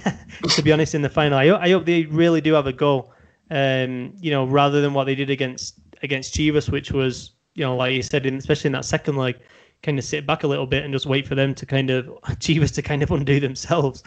to 0.49 0.62
be 0.62 0.73
honest, 0.73 0.94
in 0.94 1.02
the 1.02 1.11
final, 1.11 1.37
I, 1.37 1.49
I 1.50 1.71
hope 1.71 1.85
they 1.85 2.04
really 2.06 2.40
do 2.40 2.54
have 2.54 2.66
a 2.66 2.73
go. 2.73 3.12
Um, 3.50 4.14
you 4.18 4.30
know, 4.30 4.47
rather 4.47 4.80
than 4.80 4.94
what 4.94 5.04
they 5.04 5.14
did 5.14 5.28
against 5.28 5.78
against 6.02 6.35
Chivas, 6.35 6.71
which 6.71 6.90
was 6.90 7.32
you 7.54 7.64
know, 7.64 7.76
like 7.76 7.92
you 7.92 8.02
said, 8.02 8.25
in, 8.25 8.37
especially 8.37 8.68
in 8.68 8.73
that 8.73 8.85
second 8.85 9.16
leg, 9.16 9.37
kind 9.82 9.99
of 9.99 10.04
sit 10.04 10.26
back 10.26 10.42
a 10.42 10.47
little 10.47 10.66
bit 10.66 10.85
and 10.85 10.92
just 10.92 11.06
wait 11.06 11.26
for 11.26 11.35
them 11.35 11.54
to 11.54 11.66
kind 11.66 11.90
of 11.90 12.06
Chivas 12.40 12.75
to 12.75 12.82
kind 12.82 13.02
of 13.02 13.11
undo 13.11 13.40
themselves. 13.40 14.02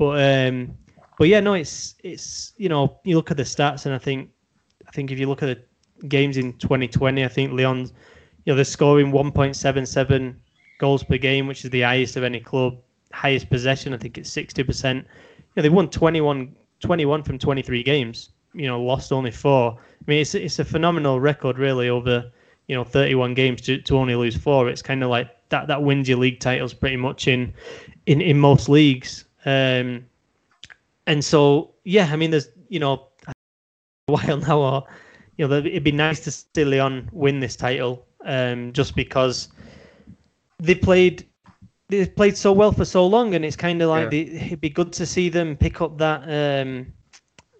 But 0.00 0.48
um, 0.48 0.78
but 1.18 1.28
yeah, 1.28 1.40
no, 1.40 1.52
it's 1.52 1.94
it's 2.02 2.54
you 2.56 2.70
know 2.70 2.98
you 3.04 3.16
look 3.16 3.30
at 3.30 3.36
the 3.36 3.42
stats 3.42 3.84
and 3.84 3.94
I 3.94 3.98
think 3.98 4.30
I 4.88 4.90
think 4.92 5.10
if 5.10 5.18
you 5.18 5.28
look 5.28 5.42
at 5.42 5.58
the 6.00 6.06
games 6.06 6.38
in 6.38 6.54
2020, 6.54 7.22
I 7.22 7.28
think 7.28 7.52
Leon's 7.52 7.92
you 8.46 8.52
know 8.52 8.56
they're 8.56 8.64
scoring 8.64 9.12
1.77 9.12 10.36
goals 10.78 11.02
per 11.02 11.18
game, 11.18 11.46
which 11.46 11.66
is 11.66 11.70
the 11.70 11.82
highest 11.82 12.16
of 12.16 12.24
any 12.24 12.40
club. 12.40 12.78
Highest 13.12 13.50
possession, 13.50 13.92
I 13.92 13.98
think 13.98 14.16
it's 14.16 14.30
60 14.30 14.62
percent. 14.64 15.06
You 15.36 15.44
know 15.56 15.62
they 15.64 15.68
won 15.68 15.90
21 15.90 16.56
21 16.80 17.22
from 17.22 17.38
23 17.38 17.82
games. 17.82 18.30
You 18.54 18.68
know 18.68 18.82
lost 18.82 19.12
only 19.12 19.30
four. 19.30 19.72
I 19.72 20.04
mean 20.06 20.22
it's 20.22 20.34
it's 20.34 20.60
a 20.60 20.64
phenomenal 20.64 21.20
record 21.20 21.58
really 21.58 21.90
over 21.90 22.24
you 22.68 22.74
know 22.74 22.84
31 22.84 23.34
games 23.34 23.60
to, 23.62 23.82
to 23.82 23.98
only 23.98 24.14
lose 24.14 24.36
four 24.36 24.70
it's 24.70 24.80
kind 24.80 25.02
of 25.02 25.10
like 25.10 25.28
that 25.48 25.66
that 25.66 25.82
wins 25.82 26.08
your 26.08 26.18
league 26.18 26.38
titles 26.38 26.72
pretty 26.72 26.96
much 26.96 27.26
in 27.26 27.52
in 28.06 28.20
in 28.20 28.38
most 28.38 28.68
leagues 28.68 29.24
um 29.44 30.04
and 31.06 31.24
so 31.24 31.70
yeah 31.84 32.08
i 32.12 32.16
mean 32.16 32.30
there's 32.30 32.48
you 32.68 32.78
know 32.78 33.06
a 33.26 33.32
while 34.06 34.36
now 34.38 34.58
or 34.58 34.84
you 35.36 35.46
know 35.46 35.56
it'd 35.56 35.84
be 35.84 35.92
nice 35.92 36.20
to 36.20 36.30
see 36.30 36.64
leon 36.64 37.08
win 37.12 37.40
this 37.40 37.56
title 37.56 38.06
um 38.24 38.72
just 38.72 38.94
because 38.94 39.48
they 40.58 40.74
played 40.74 41.26
they 41.88 42.06
played 42.06 42.36
so 42.36 42.52
well 42.52 42.70
for 42.70 42.84
so 42.84 43.06
long 43.06 43.34
and 43.34 43.44
it's 43.44 43.56
kind 43.56 43.82
of 43.82 43.88
like 43.88 44.04
yeah. 44.04 44.08
the, 44.10 44.36
it'd 44.36 44.60
be 44.60 44.70
good 44.70 44.92
to 44.92 45.06
see 45.06 45.28
them 45.28 45.56
pick 45.56 45.80
up 45.80 45.98
that 45.98 46.22
um 46.28 46.86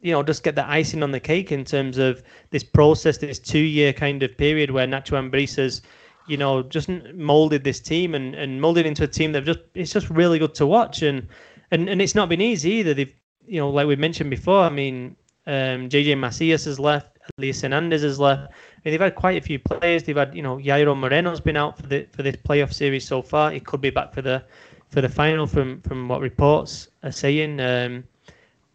you 0.00 0.12
know, 0.12 0.22
just 0.22 0.42
get 0.42 0.54
the 0.54 0.68
icing 0.68 1.02
on 1.02 1.12
the 1.12 1.20
cake 1.20 1.52
in 1.52 1.64
terms 1.64 1.98
of 1.98 2.22
this 2.50 2.64
process, 2.64 3.18
this 3.18 3.38
two-year 3.38 3.92
kind 3.92 4.22
of 4.22 4.36
period 4.36 4.70
where 4.70 4.86
Nacho 4.86 5.18
Ambriz 5.18 5.56
has, 5.56 5.82
you 6.26 6.36
know, 6.36 6.62
just 6.62 6.88
molded 7.14 7.64
this 7.64 7.80
team 7.80 8.14
and, 8.14 8.34
and 8.34 8.60
molded 8.60 8.86
into 8.86 9.04
a 9.04 9.08
team 9.08 9.32
that 9.32 9.44
just 9.44 9.60
it's 9.74 9.92
just 9.92 10.08
really 10.08 10.38
good 10.38 10.54
to 10.54 10.66
watch 10.66 11.02
and 11.02 11.26
and 11.70 11.88
and 11.88 12.00
it's 12.02 12.14
not 12.14 12.28
been 12.28 12.40
easy 12.40 12.70
either. 12.72 12.94
They've, 12.94 13.14
you 13.46 13.60
know, 13.60 13.70
like 13.70 13.86
we 13.86 13.96
mentioned 13.96 14.30
before. 14.30 14.62
I 14.62 14.70
mean, 14.70 15.16
um, 15.46 15.88
JJ 15.88 16.18
Macias 16.18 16.64
has 16.64 16.78
left, 16.78 17.18
Elias 17.38 17.62
Hernandez 17.62 18.02
has 18.02 18.18
left. 18.18 18.42
I 18.42 18.80
mean, 18.84 18.92
they've 18.92 19.00
had 19.00 19.14
quite 19.14 19.36
a 19.36 19.44
few 19.44 19.58
players. 19.58 20.02
They've 20.04 20.16
had, 20.16 20.34
you 20.34 20.42
know, 20.42 20.56
Yairo 20.56 20.96
Moreno's 20.96 21.40
been 21.40 21.56
out 21.56 21.76
for 21.76 21.86
the 21.86 22.06
for 22.12 22.22
this 22.22 22.36
playoff 22.36 22.72
series 22.72 23.06
so 23.06 23.22
far. 23.22 23.50
He 23.50 23.60
could 23.60 23.80
be 23.80 23.90
back 23.90 24.12
for 24.12 24.22
the 24.22 24.44
for 24.88 25.00
the 25.00 25.08
final 25.08 25.46
from 25.46 25.80
from 25.82 26.08
what 26.08 26.20
reports 26.20 26.88
are 27.02 27.12
saying. 27.12 27.60
Um, 27.60 28.04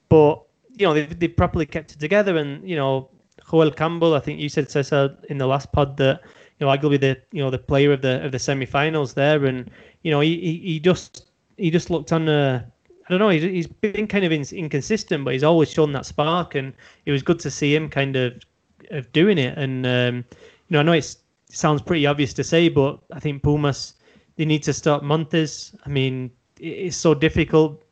but 0.10 0.46
you 0.78 0.86
know, 0.86 0.94
they've, 0.94 1.20
they've 1.20 1.36
properly 1.36 1.66
kept 1.66 1.94
it 1.94 2.00
together. 2.00 2.38
And, 2.38 2.68
you 2.68 2.76
know, 2.76 3.10
Joel 3.50 3.72
Campbell, 3.72 4.14
I 4.14 4.20
think 4.20 4.40
you 4.40 4.50
said, 4.50 4.70
Cesar, 4.70 5.16
in 5.30 5.38
the 5.38 5.48
last 5.48 5.72
pod 5.72 5.98
that, 5.98 6.22
you 6.60 6.66
know, 6.66 6.72
arguably 6.72 7.00
the, 7.00 7.22
you 7.32 7.42
know, 7.42 7.50
the 7.50 7.58
player 7.58 7.92
of 7.92 8.02
the, 8.02 8.24
of 8.24 8.32
the 8.32 8.40
semi-finals 8.40 9.14
there. 9.14 9.46
And, 9.46 9.70
you 10.04 10.12
know, 10.12 10.20
he, 10.20 10.40
he, 10.40 10.58
he 10.58 10.80
just, 10.80 11.26
he 11.58 11.72
just 11.72 11.90
looked 11.90 12.12
on, 12.12 12.28
a, 12.28 12.66
I 13.08 13.10
don't 13.10 13.20
know, 13.20 13.30
he's, 13.30 13.44
he's 13.44 13.68
been 13.68 14.08
kind 14.08 14.26
of 14.26 14.32
in, 14.32 14.44
inconsistent, 14.52 15.24
but 15.24 15.34
he's 15.34 15.44
always 15.44 15.72
shown 15.72 15.92
that 15.94 16.06
spark. 16.06 16.56
And 16.56 16.74
it 17.06 17.12
was 17.12 17.22
good 17.22 17.40
to 17.40 17.52
see 17.52 17.76
him 17.76 17.90
kind 17.90 18.16
of, 18.16 18.34
of 18.92 19.12
doing 19.14 19.38
it. 19.38 19.58
And, 19.58 19.86
um, 19.86 20.16
you 20.36 20.72
know, 20.72 20.80
I 20.80 20.84
know 20.84 20.94
it 20.94 21.16
sounds 21.50 21.82
pretty 21.82 22.06
obvious 22.06 22.34
to 22.34 22.44
say, 22.44 22.70
but 22.70 23.00
I 23.14 23.20
think 23.20 23.44
Pumas, 23.44 23.94
they 24.38 24.46
need 24.46 24.64
to 24.64 24.74
start 24.74 25.04
Montes. 25.04 25.76
I 25.86 25.90
mean, 25.90 26.32
it's 26.60 26.98
so 26.98 27.14
difficult 27.14 27.84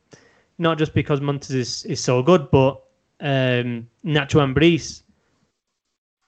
not 0.57 0.77
just 0.77 0.93
because 0.93 1.21
Montes 1.21 1.51
is, 1.51 1.85
is 1.85 1.99
so 1.99 2.21
good, 2.21 2.49
but 2.51 2.81
um, 3.19 3.87
Nacho 4.05 4.41
Ambriz 4.41 5.01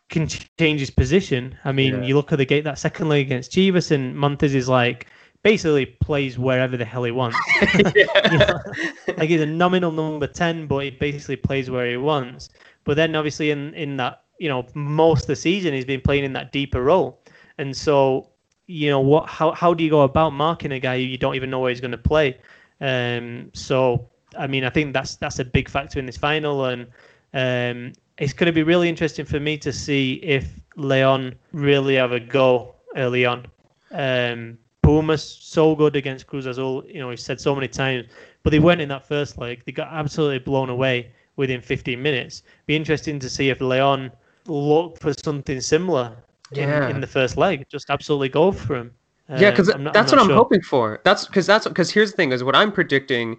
can 0.09 0.27
change 0.59 0.79
his 0.79 0.89
position. 0.89 1.57
I 1.65 1.71
mean, 1.71 1.95
yeah. 1.95 2.03
you 2.03 2.15
look 2.15 2.31
at 2.31 2.37
the 2.37 2.45
gate 2.45 2.63
that 2.63 2.79
second 2.79 3.09
leg 3.09 3.25
against 3.25 3.51
Chivas, 3.51 3.91
and 3.91 4.15
Montes 4.15 4.53
is 4.53 4.69
like 4.69 5.07
basically 5.45 5.85
plays 5.85 6.39
wherever 6.39 6.75
the 6.75 6.83
hell 6.83 7.03
he 7.03 7.11
wants. 7.11 7.37
you 7.75 7.83
know? 8.37 8.59
Like 9.17 9.29
he's 9.29 9.41
a 9.41 9.45
nominal 9.45 9.91
number 9.91 10.25
ten, 10.27 10.65
but 10.65 10.79
he 10.79 10.89
basically 10.89 11.35
plays 11.35 11.69
where 11.69 11.87
he 11.87 11.97
wants. 11.97 12.49
But 12.83 12.97
then 12.97 13.15
obviously 13.15 13.51
in 13.51 13.73
in 13.75 13.95
that 13.97 14.23
you 14.39 14.49
know 14.49 14.65
most 14.73 15.21
of 15.21 15.27
the 15.27 15.35
season 15.35 15.73
he's 15.73 15.85
been 15.85 16.01
playing 16.01 16.23
in 16.23 16.33
that 16.33 16.51
deeper 16.51 16.83
role, 16.83 17.21
and 17.59 17.77
so 17.77 18.31
you 18.65 18.89
know 18.89 18.99
what 18.99 19.29
how 19.29 19.51
how 19.51 19.73
do 19.73 19.83
you 19.83 19.89
go 19.89 20.01
about 20.01 20.31
marking 20.31 20.71
a 20.71 20.79
guy 20.79 20.95
you 20.95 21.17
don't 21.17 21.35
even 21.35 21.51
know 21.51 21.59
where 21.59 21.69
he's 21.69 21.79
going 21.79 21.91
to 21.91 21.97
play? 21.97 22.37
Um, 22.81 23.51
so 23.53 24.09
I 24.37 24.47
mean, 24.47 24.63
I 24.63 24.71
think 24.71 24.93
that's 24.93 25.15
that's 25.15 25.37
a 25.37 25.45
big 25.45 25.69
factor 25.69 25.99
in 25.99 26.07
this 26.07 26.17
final, 26.17 26.65
and 26.65 26.87
um, 27.35 27.93
it's 28.17 28.33
going 28.33 28.47
to 28.47 28.51
be 28.51 28.63
really 28.63 28.89
interesting 28.89 29.25
for 29.25 29.39
me 29.39 29.57
to 29.59 29.71
see 29.71 30.15
if 30.23 30.59
Leon 30.75 31.35
really 31.53 31.95
have 31.95 32.13
a 32.13 32.19
go 32.19 32.73
early 32.95 33.25
on. 33.25 33.45
Um, 33.91 34.57
Pumas 34.85 35.23
so 35.23 35.75
good 35.75 35.95
against 35.95 36.27
Cruz 36.27 36.45
Azul, 36.45 36.83
you 36.87 36.99
know, 36.99 37.09
he 37.09 37.17
said 37.17 37.41
so 37.41 37.55
many 37.55 37.67
times, 37.67 38.07
but 38.43 38.51
they 38.51 38.59
weren't 38.59 38.81
in 38.81 38.89
that 38.89 39.07
first 39.07 39.37
leg. 39.37 39.63
They 39.65 39.71
got 39.71 39.87
absolutely 39.91 40.39
blown 40.39 40.69
away 40.69 41.11
within 41.37 41.59
15 41.59 42.01
minutes. 42.01 42.43
Be 42.67 42.75
interesting 42.75 43.19
to 43.19 43.29
see 43.29 43.49
if 43.49 43.61
Leon 43.61 44.11
look 44.47 44.99
for 44.99 45.13
something 45.13 45.59
similar 45.59 46.15
yeah. 46.51 46.87
in, 46.87 46.97
in 46.97 47.01
the 47.01 47.07
first 47.07 47.35
leg. 47.35 47.65
Just 47.69 47.89
absolutely 47.89 48.29
go 48.29 48.51
for 48.51 48.75
him. 48.75 48.91
Yeah, 49.37 49.49
because 49.49 49.69
um, 49.69 49.89
that's 49.91 50.13
I'm 50.13 50.19
what 50.19 50.29
I'm 50.29 50.35
hoping 50.35 50.61
for. 50.61 51.01
That's 51.03 51.25
because 51.25 51.47
that's 51.47 51.67
because 51.67 51.89
here's 51.89 52.11
the 52.11 52.17
thing: 52.17 52.31
is 52.31 52.43
what 52.43 52.55
I'm 52.55 52.71
predicting 52.71 53.37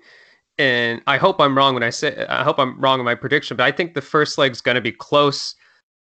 and 0.58 1.02
I 1.06 1.16
hope 1.16 1.40
I'm 1.40 1.56
wrong 1.56 1.74
when 1.74 1.82
I 1.82 1.90
say 1.90 2.26
I 2.28 2.42
hope 2.42 2.58
I'm 2.58 2.80
wrong 2.80 2.98
in 2.98 3.04
my 3.04 3.14
prediction, 3.14 3.56
but 3.56 3.64
I 3.64 3.72
think 3.72 3.94
the 3.94 4.00
first 4.00 4.38
leg's 4.38 4.60
going 4.60 4.74
to 4.74 4.80
be 4.80 4.92
close. 4.92 5.54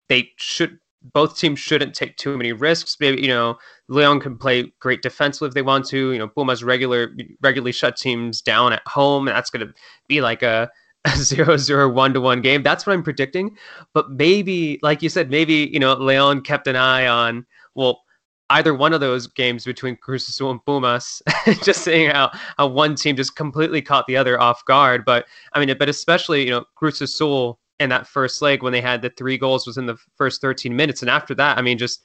They 0.09 0.33
should 0.37 0.79
both 1.03 1.39
teams 1.39 1.59
shouldn't 1.59 1.95
take 1.95 2.17
too 2.17 2.37
many 2.37 2.53
risks. 2.53 2.97
Maybe 3.01 3.23
you 3.23 3.29
know 3.29 3.59
Leon 3.89 4.21
can 4.21 4.37
play 4.37 4.73
great 4.81 5.03
defensively 5.03 5.49
if 5.49 5.55
they 5.55 5.63
want 5.63 5.87
to. 5.87 6.13
You 6.13 6.19
know 6.19 6.29
Pumas 6.29 6.63
regular 6.63 7.13
regularly 7.41 7.73
shut 7.73 7.97
teams 7.97 8.43
down 8.43 8.73
at 8.73 8.87
home, 8.87 9.29
and 9.29 9.37
that's 9.37 9.51
going 9.51 9.67
to 9.67 9.75
be 10.09 10.21
like 10.21 10.43
a, 10.43 10.71
a 11.05 11.17
zero 11.17 11.57
zero 11.57 11.89
one 11.89 12.13
to 12.15 12.21
one 12.21 12.41
game. 12.41 12.63
That's 12.63 12.87
what 12.87 12.93
I'm 12.93 13.03
predicting. 13.03 13.57
But 13.95 14.11
maybe, 14.11 14.79
like 14.83 15.03
you 15.03 15.09
said, 15.09 15.31
maybe 15.31 15.71
you 15.73 15.81
know 15.81 15.95
Leon 15.95 16.43
kept 16.43 16.67
an 16.67 16.77
eye 16.77 17.07
on 17.07 17.47
well 17.75 18.03
either 18.51 18.75
one 18.75 18.93
of 18.93 19.01
those 19.01 19.27
games 19.27 19.65
between 19.65 19.97
Cruz 19.97 20.29
Azul 20.29 20.51
and 20.51 20.65
Pumas, 20.65 21.23
just 21.63 21.83
seeing 21.83 22.11
how, 22.11 22.31
how 22.59 22.67
one 22.67 22.97
team 22.97 23.17
just 23.17 23.37
completely 23.37 23.81
caught 23.81 24.07
the 24.07 24.17
other 24.17 24.41
off 24.41 24.65
guard. 24.65 25.05
But 25.05 25.27
I 25.53 25.65
mean, 25.65 25.75
but 25.79 25.89
especially, 25.89 26.47
you 26.47 26.51
know, 26.51 26.65
Cruz 26.75 27.01
Azul 27.01 27.61
in 27.81 27.89
that 27.89 28.07
first 28.07 28.41
leg 28.43 28.63
when 28.63 28.73
they 28.73 28.81
had 28.81 29.03
the 29.03 29.11
three 29.11 29.37
goals 29.37 29.67
was 29.67 29.79
in 29.79 29.87
the 29.87 29.97
first 30.17 30.41
13 30.41 30.75
minutes. 30.75 31.03
And 31.03 31.11
after 31.11 31.35
that, 31.35 31.59
I 31.59 31.63
mean, 31.63 31.79
just, 31.79 32.03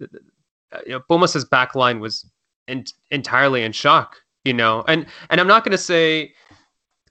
you 0.00 0.08
know, 0.86 1.00
Pumas's 1.08 1.44
back 1.44 1.74
line 1.74 2.00
was 2.00 2.28
in, 2.66 2.84
entirely 3.10 3.62
in 3.62 3.72
shock, 3.72 4.16
you 4.44 4.52
know, 4.52 4.84
and, 4.88 5.06
and 5.30 5.40
I'm 5.40 5.46
not 5.46 5.64
going 5.64 5.72
to 5.72 5.78
say 5.78 6.34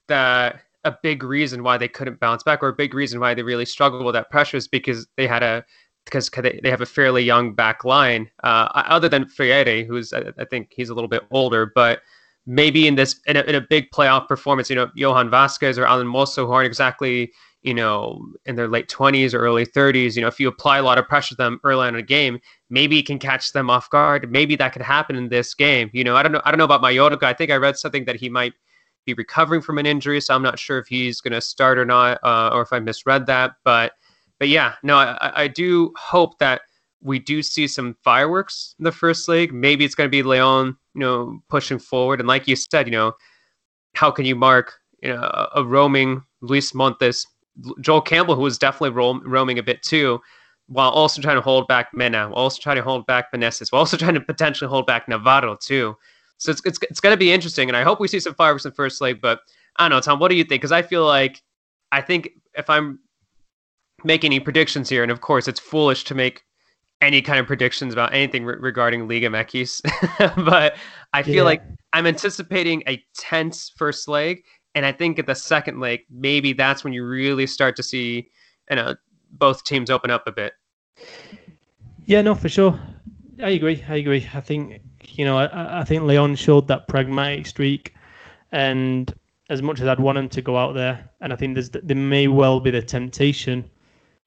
that 0.09 0.61
a 0.83 0.93
big 1.01 1.23
reason 1.23 1.63
why 1.63 1.77
they 1.77 1.87
couldn't 1.87 2.19
bounce 2.19 2.43
back 2.43 2.61
or 2.61 2.67
a 2.67 2.73
big 2.73 2.93
reason 2.93 3.19
why 3.19 3.33
they 3.33 3.43
really 3.43 3.65
struggled 3.65 4.03
with 4.03 4.13
that 4.13 4.29
pressure 4.29 4.57
is 4.57 4.67
because 4.67 5.07
they 5.15 5.25
had 5.25 5.41
a 5.41 5.63
because 6.05 6.29
they 6.29 6.69
have 6.69 6.81
a 6.81 6.85
fairly 6.85 7.21
young 7.21 7.53
back 7.53 7.85
line, 7.85 8.27
uh, 8.43 8.67
other 8.73 9.07
than 9.07 9.27
Freire, 9.27 9.85
who's 9.85 10.11
I 10.13 10.45
think 10.49 10.73
he's 10.75 10.89
a 10.89 10.95
little 10.95 11.07
bit 11.07 11.21
older, 11.29 11.71
but 11.75 12.01
maybe 12.47 12.87
in 12.87 12.95
this 12.95 13.19
in 13.27 13.37
a, 13.37 13.41
in 13.41 13.53
a 13.53 13.61
big 13.61 13.91
playoff 13.91 14.27
performance, 14.27 14.67
you 14.67 14.75
know, 14.75 14.89
Johan 14.95 15.29
Vasquez 15.29 15.77
or 15.77 15.85
Alan 15.85 16.07
Mozo, 16.07 16.47
who 16.47 16.51
aren't 16.51 16.65
exactly 16.65 17.31
you 17.61 17.73
know 17.73 18.25
in 18.45 18.55
their 18.55 18.67
late 18.67 18.89
twenties 18.89 19.33
or 19.33 19.39
early 19.39 19.65
thirties, 19.65 20.15
you 20.15 20.21
know, 20.21 20.27
if 20.27 20.39
you 20.39 20.47
apply 20.47 20.77
a 20.77 20.83
lot 20.83 20.97
of 20.97 21.07
pressure 21.07 21.35
to 21.35 21.35
them 21.35 21.59
early 21.63 21.87
on 21.87 21.95
in 21.95 21.99
a 21.99 22.03
game, 22.03 22.39
maybe 22.69 22.99
it 22.99 23.05
can 23.05 23.19
catch 23.19 23.53
them 23.53 23.69
off 23.69 23.89
guard. 23.89 24.31
Maybe 24.31 24.55
that 24.55 24.73
could 24.73 24.81
happen 24.81 25.15
in 25.15 25.29
this 25.29 25.53
game. 25.53 25.89
You 25.93 26.03
know, 26.03 26.15
I 26.15 26.23
don't 26.23 26.31
know. 26.31 26.41
I 26.45 26.51
don't 26.51 26.57
know 26.57 26.65
about 26.65 26.81
Mayorga. 26.81 27.23
I 27.23 27.33
think 27.33 27.51
I 27.51 27.55
read 27.55 27.77
something 27.77 28.05
that 28.05 28.15
he 28.15 28.29
might 28.29 28.53
be 29.05 29.13
recovering 29.13 29.61
from 29.61 29.77
an 29.77 29.85
injury, 29.85 30.21
so 30.21 30.35
I'm 30.35 30.43
not 30.43 30.59
sure 30.59 30.77
if 30.77 30.87
he's 30.87 31.21
going 31.21 31.33
to 31.33 31.41
start 31.41 31.77
or 31.77 31.85
not, 31.85 32.19
uh, 32.23 32.51
or 32.53 32.61
if 32.61 32.71
I 32.71 32.79
misread 32.79 33.25
that, 33.27 33.53
but 33.63 33.93
but 34.39 34.49
yeah, 34.49 34.73
no, 34.81 34.97
I, 34.97 35.43
I 35.43 35.47
do 35.47 35.93
hope 35.97 36.39
that 36.39 36.61
we 37.01 37.19
do 37.19 37.43
see 37.43 37.67
some 37.67 37.95
fireworks 38.03 38.75
in 38.79 38.85
the 38.85 38.91
first 38.91 39.27
leg. 39.27 39.53
Maybe 39.53 39.85
it's 39.85 39.95
going 39.95 40.07
to 40.07 40.11
be 40.11 40.23
Leon, 40.23 40.77
you 40.95 40.99
know, 40.99 41.41
pushing 41.47 41.79
forward. 41.79 42.19
And 42.19 42.27
like 42.27 42.47
you 42.47 42.55
said, 42.55 42.87
you 42.87 42.91
know, 42.91 43.13
how 43.93 44.09
can 44.11 44.25
you 44.25 44.35
mark 44.35 44.73
you 45.01 45.09
know 45.09 45.49
a 45.55 45.63
roaming 45.63 46.23
Luis 46.41 46.73
Montes, 46.73 47.25
Joel 47.81 48.01
Campbell, 48.01 48.35
who 48.35 48.41
was 48.41 48.57
definitely 48.57 48.91
roaming 48.91 49.59
a 49.59 49.63
bit 49.63 49.81
too, 49.83 50.19
while 50.67 50.89
also 50.89 51.21
trying 51.21 51.35
to 51.35 51.41
hold 51.41 51.67
back 51.67 51.89
Mena, 51.93 52.29
while 52.29 52.43
also 52.43 52.61
trying 52.61 52.77
to 52.77 52.81
hold 52.81 53.05
back 53.05 53.31
Meneses, 53.33 53.71
while 53.71 53.79
also 53.79 53.97
trying 54.03 54.13
to 54.13 54.21
potentially 54.21 54.69
hold 54.69 54.85
back 54.87 55.07
Navarro 55.07 55.55
too. 55.55 55.95
So 56.37 56.51
it's 56.51 56.61
it's, 56.65 56.79
it's 56.89 56.99
going 56.99 57.13
to 57.13 57.17
be 57.17 57.31
interesting, 57.31 57.69
and 57.69 57.77
I 57.77 57.83
hope 57.83 57.99
we 57.99 58.07
see 58.07 58.19
some 58.19 58.33
fireworks 58.33 58.65
in 58.65 58.71
first 58.71 59.01
leg. 59.01 59.21
But 59.21 59.41
I 59.77 59.83
don't 59.83 59.91
know, 59.91 60.01
Tom, 60.01 60.19
what 60.19 60.29
do 60.29 60.35
you 60.35 60.43
think? 60.43 60.61
Because 60.61 60.71
I 60.71 60.81
feel 60.81 61.05
like 61.05 61.41
I 61.91 62.01
think 62.01 62.29
if 62.57 62.69
I'm 62.69 62.99
make 64.03 64.23
any 64.23 64.39
predictions 64.39 64.89
here, 64.89 65.03
and 65.03 65.11
of 65.11 65.21
course, 65.21 65.47
it's 65.47 65.59
foolish 65.59 66.03
to 66.05 66.15
make 66.15 66.43
any 67.01 67.21
kind 67.21 67.39
of 67.39 67.47
predictions 67.47 67.93
about 67.93 68.13
anything 68.13 68.45
re- 68.45 68.57
regarding 68.59 69.07
Liga 69.07 69.27
MX. 69.27 69.81
but 70.45 70.75
I 71.13 71.23
feel 71.23 71.35
yeah. 71.35 71.43
like 71.43 71.63
I'm 71.93 72.07
anticipating 72.07 72.83
a 72.87 73.03
tense 73.17 73.71
first 73.75 74.07
leg, 74.07 74.43
and 74.75 74.85
I 74.85 74.91
think 74.91 75.19
at 75.19 75.25
the 75.25 75.35
second 75.35 75.79
leg, 75.79 76.01
maybe 76.09 76.53
that's 76.53 76.83
when 76.83 76.93
you 76.93 77.05
really 77.05 77.47
start 77.47 77.75
to 77.77 77.83
see, 77.83 78.29
you 78.69 78.75
know, 78.75 78.95
both 79.33 79.63
teams 79.63 79.89
open 79.89 80.11
up 80.11 80.27
a 80.27 80.31
bit. 80.31 80.53
Yeah, 82.05 82.21
no, 82.21 82.35
for 82.35 82.49
sure. 82.49 82.79
I 83.41 83.49
agree. 83.51 83.83
I 83.87 83.95
agree. 83.95 84.27
I 84.33 84.41
think 84.41 84.81
you 85.03 85.25
know, 85.25 85.37
I, 85.37 85.81
I 85.81 85.83
think 85.83 86.03
Leon 86.03 86.35
showed 86.35 86.67
that 86.67 86.87
pragmatic 86.87 87.47
streak, 87.47 87.93
and 88.51 89.13
as 89.49 89.61
much 89.61 89.81
as 89.81 89.87
I'd 89.87 89.99
want 89.99 90.17
him 90.17 90.29
to 90.29 90.41
go 90.41 90.57
out 90.57 90.73
there, 90.73 91.09
and 91.21 91.33
I 91.33 91.35
think 91.35 91.55
there's 91.55 91.69
there 91.69 91.95
may 91.95 92.27
well 92.27 92.59
be 92.59 92.71
the 92.71 92.81
temptation 92.81 93.69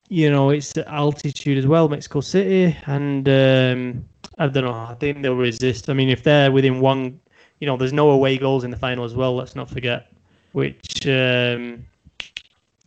you 0.08 0.30
know, 0.30 0.50
it's 0.50 0.76
altitude 0.76 1.58
as 1.58 1.66
well, 1.66 1.88
Mexico 1.88 2.20
City, 2.20 2.76
and 2.86 3.28
um, 3.28 4.04
I 4.38 4.46
don't 4.48 4.64
know. 4.64 4.72
I 4.72 4.94
think 5.00 5.22
they'll 5.22 5.34
resist. 5.34 5.88
I 5.88 5.94
mean, 5.94 6.08
if 6.08 6.22
they're 6.22 6.52
within 6.52 6.80
one, 6.80 7.20
you 7.60 7.66
know, 7.66 7.76
there's 7.76 7.92
no 7.92 8.10
away 8.10 8.36
goals 8.36 8.64
in 8.64 8.70
the 8.70 8.76
final 8.76 9.04
as 9.04 9.14
well. 9.14 9.34
Let's 9.34 9.56
not 9.56 9.70
forget, 9.70 10.12
which 10.54 11.04
um, 11.08 11.84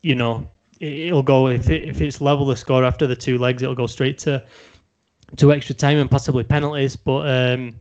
you 0.02 0.16
know, 0.16 0.50
it, 0.80 1.12
will 1.12 1.22
go 1.22 1.48
if 1.48 1.70
it, 1.70 1.84
if 1.84 2.00
it's 2.00 2.22
level 2.22 2.46
the 2.46 2.56
score 2.56 2.86
after 2.86 3.06
the 3.08 3.16
two 3.16 3.38
legs, 3.38 3.62
it'll 3.62 3.76
go 3.76 3.88
straight 3.88 4.18
to 4.20 4.44
to 5.36 5.52
extra 5.52 5.76
time 5.76 5.98
and 5.98 6.10
possibly 6.10 6.46
penalties. 6.46 6.96
But 6.96 7.28
um, 7.28 7.76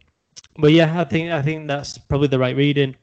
but 0.59 0.73
yeah, 0.73 1.01
I 1.01 1.05
think 1.05 1.31
I 1.31 1.41
think 1.41 1.69
that's 1.69 1.99
probably 1.99 2.29
the 2.29 2.39
right 2.39 2.57
reading. 2.57 2.97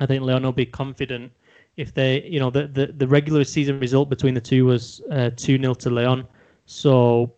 I 0.00 0.06
think 0.06 0.22
Leon 0.22 0.42
will 0.42 0.52
be 0.52 0.66
confident 0.66 1.32
if 1.78 1.94
they, 1.94 2.22
you 2.24 2.38
know, 2.40 2.50
the, 2.50 2.66
the, 2.66 2.86
the 2.88 3.08
regular 3.08 3.42
season 3.44 3.80
result 3.80 4.10
between 4.10 4.34
the 4.34 4.40
two 4.40 4.66
was 4.66 5.00
uh, 5.10 5.30
2 5.36 5.54
uh, 5.54 5.58
0 5.58 5.74
to 5.74 5.90
Leon. 5.90 6.26
So 6.66 7.32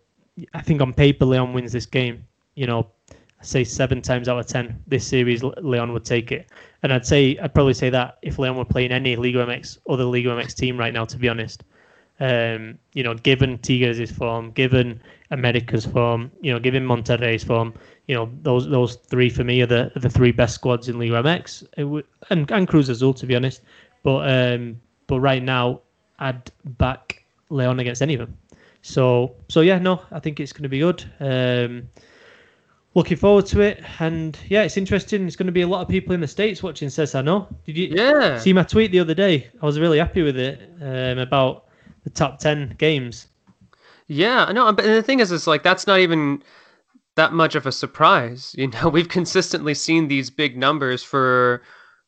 I 0.53 0.62
think 0.62 0.81
on 0.81 0.92
paper, 0.92 1.24
Leon 1.26 1.53
wins 1.53 1.72
this 1.72 1.87
game. 1.87 2.26
You 2.57 2.66
know, 2.66 2.90
Say 3.42 3.64
seven 3.64 4.03
times 4.03 4.29
out 4.29 4.38
of 4.38 4.46
10, 4.46 4.83
this 4.87 5.07
series, 5.07 5.42
Leon 5.42 5.92
would 5.92 6.05
take 6.05 6.31
it. 6.31 6.50
And 6.83 6.92
I'd 6.92 7.07
say, 7.07 7.38
I'd 7.38 7.55
probably 7.55 7.74
say 7.74 7.90
that 7.90 8.18
if 8.22 8.38
Leon 8.38 8.57
were 8.57 8.64
playing 8.64 8.92
any 8.92 9.16
Liga 9.16 9.46
MX, 9.46 9.79
other 9.88 10.05
Liga 10.05 10.29
MX 10.29 10.55
team 10.55 10.76
right 10.76 10.92
now, 10.92 11.05
to 11.05 11.16
be 11.16 11.29
honest. 11.29 11.64
Um, 12.20 12.79
you 12.92 13.03
know, 13.03 13.14
given 13.14 13.57
Tigres' 13.59 14.11
form, 14.11 14.50
given 14.50 15.00
America's 15.31 15.87
form, 15.87 16.31
you 16.42 16.53
know, 16.53 16.59
given 16.59 16.87
Monterrey's 16.87 17.42
form, 17.42 17.72
you 18.09 18.14
know, 18.14 18.31
those 18.42 18.68
those 18.68 18.96
three 18.96 19.31
for 19.31 19.42
me 19.42 19.62
are 19.62 19.66
the 19.66 19.90
the 19.96 20.11
three 20.11 20.31
best 20.31 20.55
squads 20.55 20.90
in 20.90 20.98
Liga 20.98 21.22
MX, 21.22 22.05
and 22.29 22.50
and 22.50 22.68
Cruz 22.68 22.90
Azul, 22.90 23.14
to 23.14 23.26
be 23.26 23.35
honest. 23.35 23.62
But 24.03 24.29
um, 24.29 24.79
but 25.07 25.20
right 25.20 25.42
now, 25.42 25.81
I'd 26.18 26.50
back 26.76 27.24
Leon 27.48 27.81
against 27.81 28.03
any 28.03 28.14
of 28.14 28.20
them. 28.20 28.37
So 28.83 29.35
so 29.48 29.61
yeah, 29.62 29.79
no, 29.79 30.03
I 30.12 30.20
think 30.20 30.40
it's 30.40 30.53
going 30.53 30.64
to 30.64 30.68
be 30.68 30.81
good. 30.81 31.05
Um, 31.20 31.88
looking 32.94 33.16
forward 33.16 33.46
to 33.46 33.61
it, 33.61 33.83
and 33.98 34.38
yeah, 34.48 34.62
it's 34.62 34.76
interesting. 34.76 35.26
It's 35.26 35.37
going 35.37 35.46
to 35.46 35.53
be 35.53 35.62
a 35.62 35.68
lot 35.68 35.83
of 35.83 35.88
people 35.88 36.14
in 36.14 36.20
the 36.20 36.29
states 36.29 36.62
watching 36.62 36.90
Cesar. 36.90 37.22
Did 37.22 37.76
you 37.76 37.88
yeah. 37.90 38.38
see 38.38 38.53
my 38.53 38.64
tweet 38.64 38.90
the 38.90 39.00
other 39.00 39.14
day? 39.14 39.48
I 39.62 39.66
was 39.66 39.79
really 39.79 39.98
happy 39.98 40.22
with 40.22 40.37
it 40.37 40.61
um, 40.81 41.18
about 41.18 41.66
the 42.05 42.11
top 42.11 42.38
ten 42.38 42.74
games. 42.79 43.29
Yeah, 44.09 44.50
no, 44.53 44.72
but 44.72 44.85
the 44.85 45.03
thing 45.03 45.20
is, 45.20 45.31
it's 45.31 45.46
like 45.46 45.62
that's 45.62 45.87
not 45.87 46.00
even 46.00 46.42
that 47.16 47.33
much 47.33 47.55
of 47.55 47.66
a 47.66 47.72
surprise. 47.72 48.55
You 48.59 48.68
know, 48.68 48.88
we've 48.92 49.09
consistently 49.09 49.74
seen 49.74 50.09
these 50.09 50.31
big 50.31 50.57
numbers 50.57 51.03
for 51.03 51.62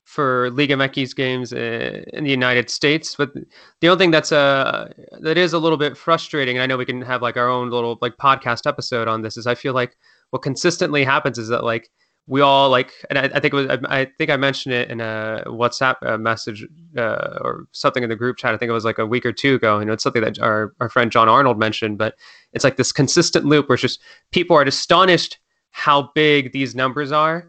for 0.05 0.51
Liga 0.51 0.75
MX 0.75 1.15
games 1.15 1.53
uh, 1.53 2.03
in 2.13 2.25
the 2.25 2.31
United 2.31 2.69
States. 2.69 3.15
But 3.15 3.33
the 3.81 3.89
only 3.89 4.03
thing 4.03 4.11
that's 4.11 4.33
uh 4.33 4.93
that 5.21 5.39
is 5.39 5.53
a 5.53 5.59
little 5.59 5.79
bit 5.79 5.97
frustrating, 5.97 6.57
and 6.57 6.63
I 6.63 6.67
know 6.67 6.77
we 6.77 6.85
can 6.85 7.03
have 7.03 7.23
like 7.23 7.37
our 7.37 7.49
own 7.49 7.71
little 7.71 7.99
like 8.01 8.17
podcast 8.17 8.67
episode 8.67 9.07
on 9.07 9.23
this, 9.23 9.37
is 9.37 9.47
I 9.47 9.55
feel 9.55 9.75
like 9.75 9.97
what 10.33 10.41
consistently 10.41 11.05
happens 11.05 11.39
is 11.39 11.49
that 11.49 11.63
like 11.63 11.91
we 12.27 12.41
all 12.41 12.71
like, 12.71 12.93
and 13.11 13.19
I, 13.19 13.25
I 13.25 13.41
think 13.41 13.53
it 13.53 13.55
was, 13.55 13.67
I 13.69 14.07
think 14.17 14.31
I 14.31 14.37
mentioned 14.37 14.75
it 14.75 14.91
in 14.91 15.01
a 15.01 15.43
WhatsApp 15.47 15.97
uh, 16.03 16.17
message 16.17 16.67
uh, 16.97 17.39
or 17.41 17.67
something 17.73 18.03
in 18.03 18.09
the 18.09 18.17
group 18.17 18.39
chat. 18.39 18.55
I 18.55 18.57
think 18.57 18.71
it 18.71 18.73
was 18.73 18.85
like 18.85 18.99
a 18.99 19.07
week 19.07 19.27
or 19.27 19.33
two 19.33 19.57
ago. 19.57 19.79
You 19.81 19.85
know, 19.85 19.93
it's 19.93 20.05
something 20.05 20.23
that 20.23 20.39
our, 20.39 20.73
our 20.81 20.89
friend 20.89 21.11
John 21.11 21.29
Arnold 21.29 21.59
mentioned, 21.59 21.99
but 21.99 22.15
it's 22.53 22.65
like 22.65 22.77
this 22.77 22.93
consistent 22.93 23.45
loop 23.45 23.69
where 23.69 23.75
it's 23.75 23.83
just 23.83 24.01
people 24.31 24.57
are 24.57 24.63
astonished 24.63 25.39
how 25.71 26.11
big 26.15 26.53
these 26.53 26.75
numbers 26.75 27.13
are 27.13 27.49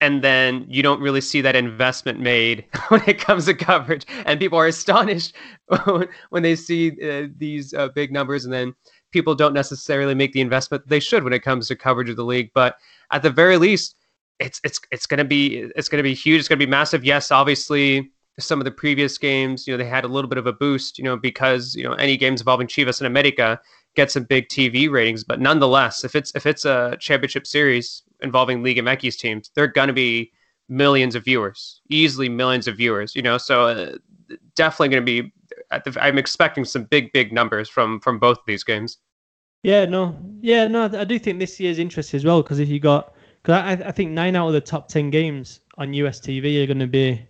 and 0.00 0.22
then 0.22 0.64
you 0.68 0.82
don't 0.82 1.00
really 1.00 1.20
see 1.20 1.40
that 1.40 1.54
investment 1.56 2.20
made 2.20 2.64
when 2.88 3.02
it 3.06 3.18
comes 3.18 3.46
to 3.46 3.54
coverage 3.54 4.06
and 4.26 4.40
people 4.40 4.58
are 4.58 4.66
astonished 4.66 5.34
when 6.30 6.42
they 6.42 6.56
see 6.56 6.96
uh, 7.02 7.28
these 7.36 7.74
uh, 7.74 7.88
big 7.88 8.12
numbers 8.12 8.44
and 8.44 8.52
then 8.52 8.74
people 9.10 9.34
don't 9.34 9.54
necessarily 9.54 10.14
make 10.14 10.32
the 10.32 10.40
investment 10.40 10.86
they 10.88 11.00
should 11.00 11.24
when 11.24 11.32
it 11.32 11.42
comes 11.42 11.68
to 11.68 11.76
coverage 11.76 12.10
of 12.10 12.16
the 12.16 12.24
league 12.24 12.50
but 12.54 12.76
at 13.10 13.22
the 13.22 13.30
very 13.30 13.56
least 13.56 13.96
it's 14.38 14.60
it's 14.64 14.80
it's 14.90 15.06
going 15.06 15.18
to 15.18 15.24
be 15.24 15.70
it's 15.76 15.88
going 15.88 15.98
to 15.98 16.08
be 16.08 16.14
huge 16.14 16.38
it's 16.38 16.48
going 16.48 16.58
to 16.58 16.66
be 16.66 16.70
massive 16.70 17.04
yes 17.04 17.30
obviously 17.30 18.10
some 18.38 18.60
of 18.60 18.64
the 18.64 18.70
previous 18.70 19.18
games 19.18 19.66
you 19.66 19.72
know 19.72 19.78
they 19.78 19.88
had 19.88 20.04
a 20.04 20.08
little 20.08 20.28
bit 20.28 20.38
of 20.38 20.46
a 20.46 20.52
boost 20.52 20.98
you 20.98 21.04
know 21.04 21.16
because 21.16 21.74
you 21.74 21.84
know 21.84 21.92
any 21.94 22.16
games 22.16 22.40
involving 22.40 22.66
Chivas 22.66 23.00
and 23.00 23.06
America 23.06 23.60
get 23.96 24.10
some 24.10 24.24
big 24.24 24.48
TV 24.48 24.90
ratings 24.90 25.24
but 25.24 25.40
nonetheless 25.40 26.04
if 26.04 26.14
it's 26.14 26.32
if 26.34 26.46
it's 26.46 26.64
a 26.64 26.96
championship 27.00 27.46
series 27.46 28.02
involving 28.22 28.62
Liga 28.62 28.82
MX 28.82 29.18
teams, 29.18 29.50
they're 29.54 29.66
going 29.66 29.88
to 29.88 29.94
be 29.94 30.32
millions 30.68 31.14
of 31.14 31.24
viewers, 31.24 31.80
easily 31.88 32.28
millions 32.28 32.68
of 32.68 32.76
viewers. 32.76 33.14
You 33.14 33.22
know, 33.22 33.38
so 33.38 33.66
uh, 33.66 33.96
definitely 34.54 34.88
going 34.88 35.04
to 35.06 35.22
be. 35.22 35.32
The, 35.70 35.96
I'm 36.00 36.18
expecting 36.18 36.64
some 36.64 36.84
big, 36.84 37.12
big 37.12 37.32
numbers 37.32 37.68
from 37.68 38.00
from 38.00 38.18
both 38.18 38.38
of 38.38 38.44
these 38.46 38.64
games. 38.64 38.98
Yeah, 39.62 39.84
no, 39.84 40.18
yeah, 40.40 40.66
no. 40.66 40.84
I 40.84 41.04
do 41.04 41.18
think 41.18 41.38
this 41.38 41.60
year's 41.60 41.78
interesting 41.78 42.18
as 42.18 42.24
well 42.24 42.42
because 42.42 42.58
if 42.58 42.68
you 42.68 42.80
got, 42.80 43.14
because 43.42 43.62
I, 43.62 43.88
I 43.88 43.92
think 43.92 44.10
nine 44.10 44.34
out 44.34 44.48
of 44.48 44.52
the 44.54 44.60
top 44.60 44.88
ten 44.88 45.10
games 45.10 45.60
on 45.78 45.92
US 45.94 46.20
TV 46.20 46.62
are 46.62 46.66
going 46.66 46.78
to 46.78 46.86
be, 46.86 47.20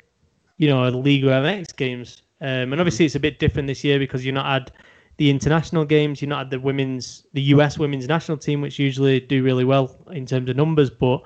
you 0.57 0.69
know, 0.69 0.89
Liga 0.89 1.27
MX 1.27 1.77
games. 1.77 2.23
Um, 2.41 2.73
and 2.73 2.81
obviously 2.81 3.05
it's 3.05 3.17
a 3.17 3.21
bit 3.21 3.39
different 3.39 3.67
this 3.67 3.85
year 3.85 3.99
because 3.99 4.25
you're 4.25 4.35
not 4.35 4.47
had 4.47 4.73
the 5.19 5.29
international 5.29 5.85
games. 5.85 6.23
You're 6.23 6.31
not 6.31 6.47
at 6.47 6.51
the 6.51 6.61
women's, 6.61 7.27
the 7.35 7.43
US 7.55 7.79
women's 7.79 8.09
national 8.09 8.39
team, 8.39 8.61
which 8.61 8.79
usually 8.79 9.21
do 9.21 9.43
really 9.43 9.65
well 9.65 9.97
in 10.13 10.25
terms 10.25 10.49
of 10.49 10.57
numbers. 10.57 10.89
But 10.89 11.23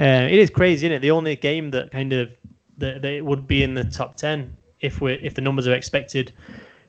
uh, 0.00 0.26
it 0.28 0.38
is 0.38 0.50
crazy, 0.50 0.86
isn't 0.86 0.96
it? 0.96 1.00
The 1.00 1.12
only 1.12 1.36
game 1.36 1.70
that 1.70 1.92
kind 1.92 2.12
of 2.12 2.30
that, 2.78 3.02
that 3.02 3.24
would 3.24 3.46
be 3.46 3.62
in 3.62 3.74
the 3.74 3.84
top 3.84 4.16
ten 4.16 4.56
if 4.80 5.00
we 5.00 5.14
if 5.14 5.34
the 5.34 5.40
numbers 5.40 5.66
are 5.66 5.74
expected 5.74 6.32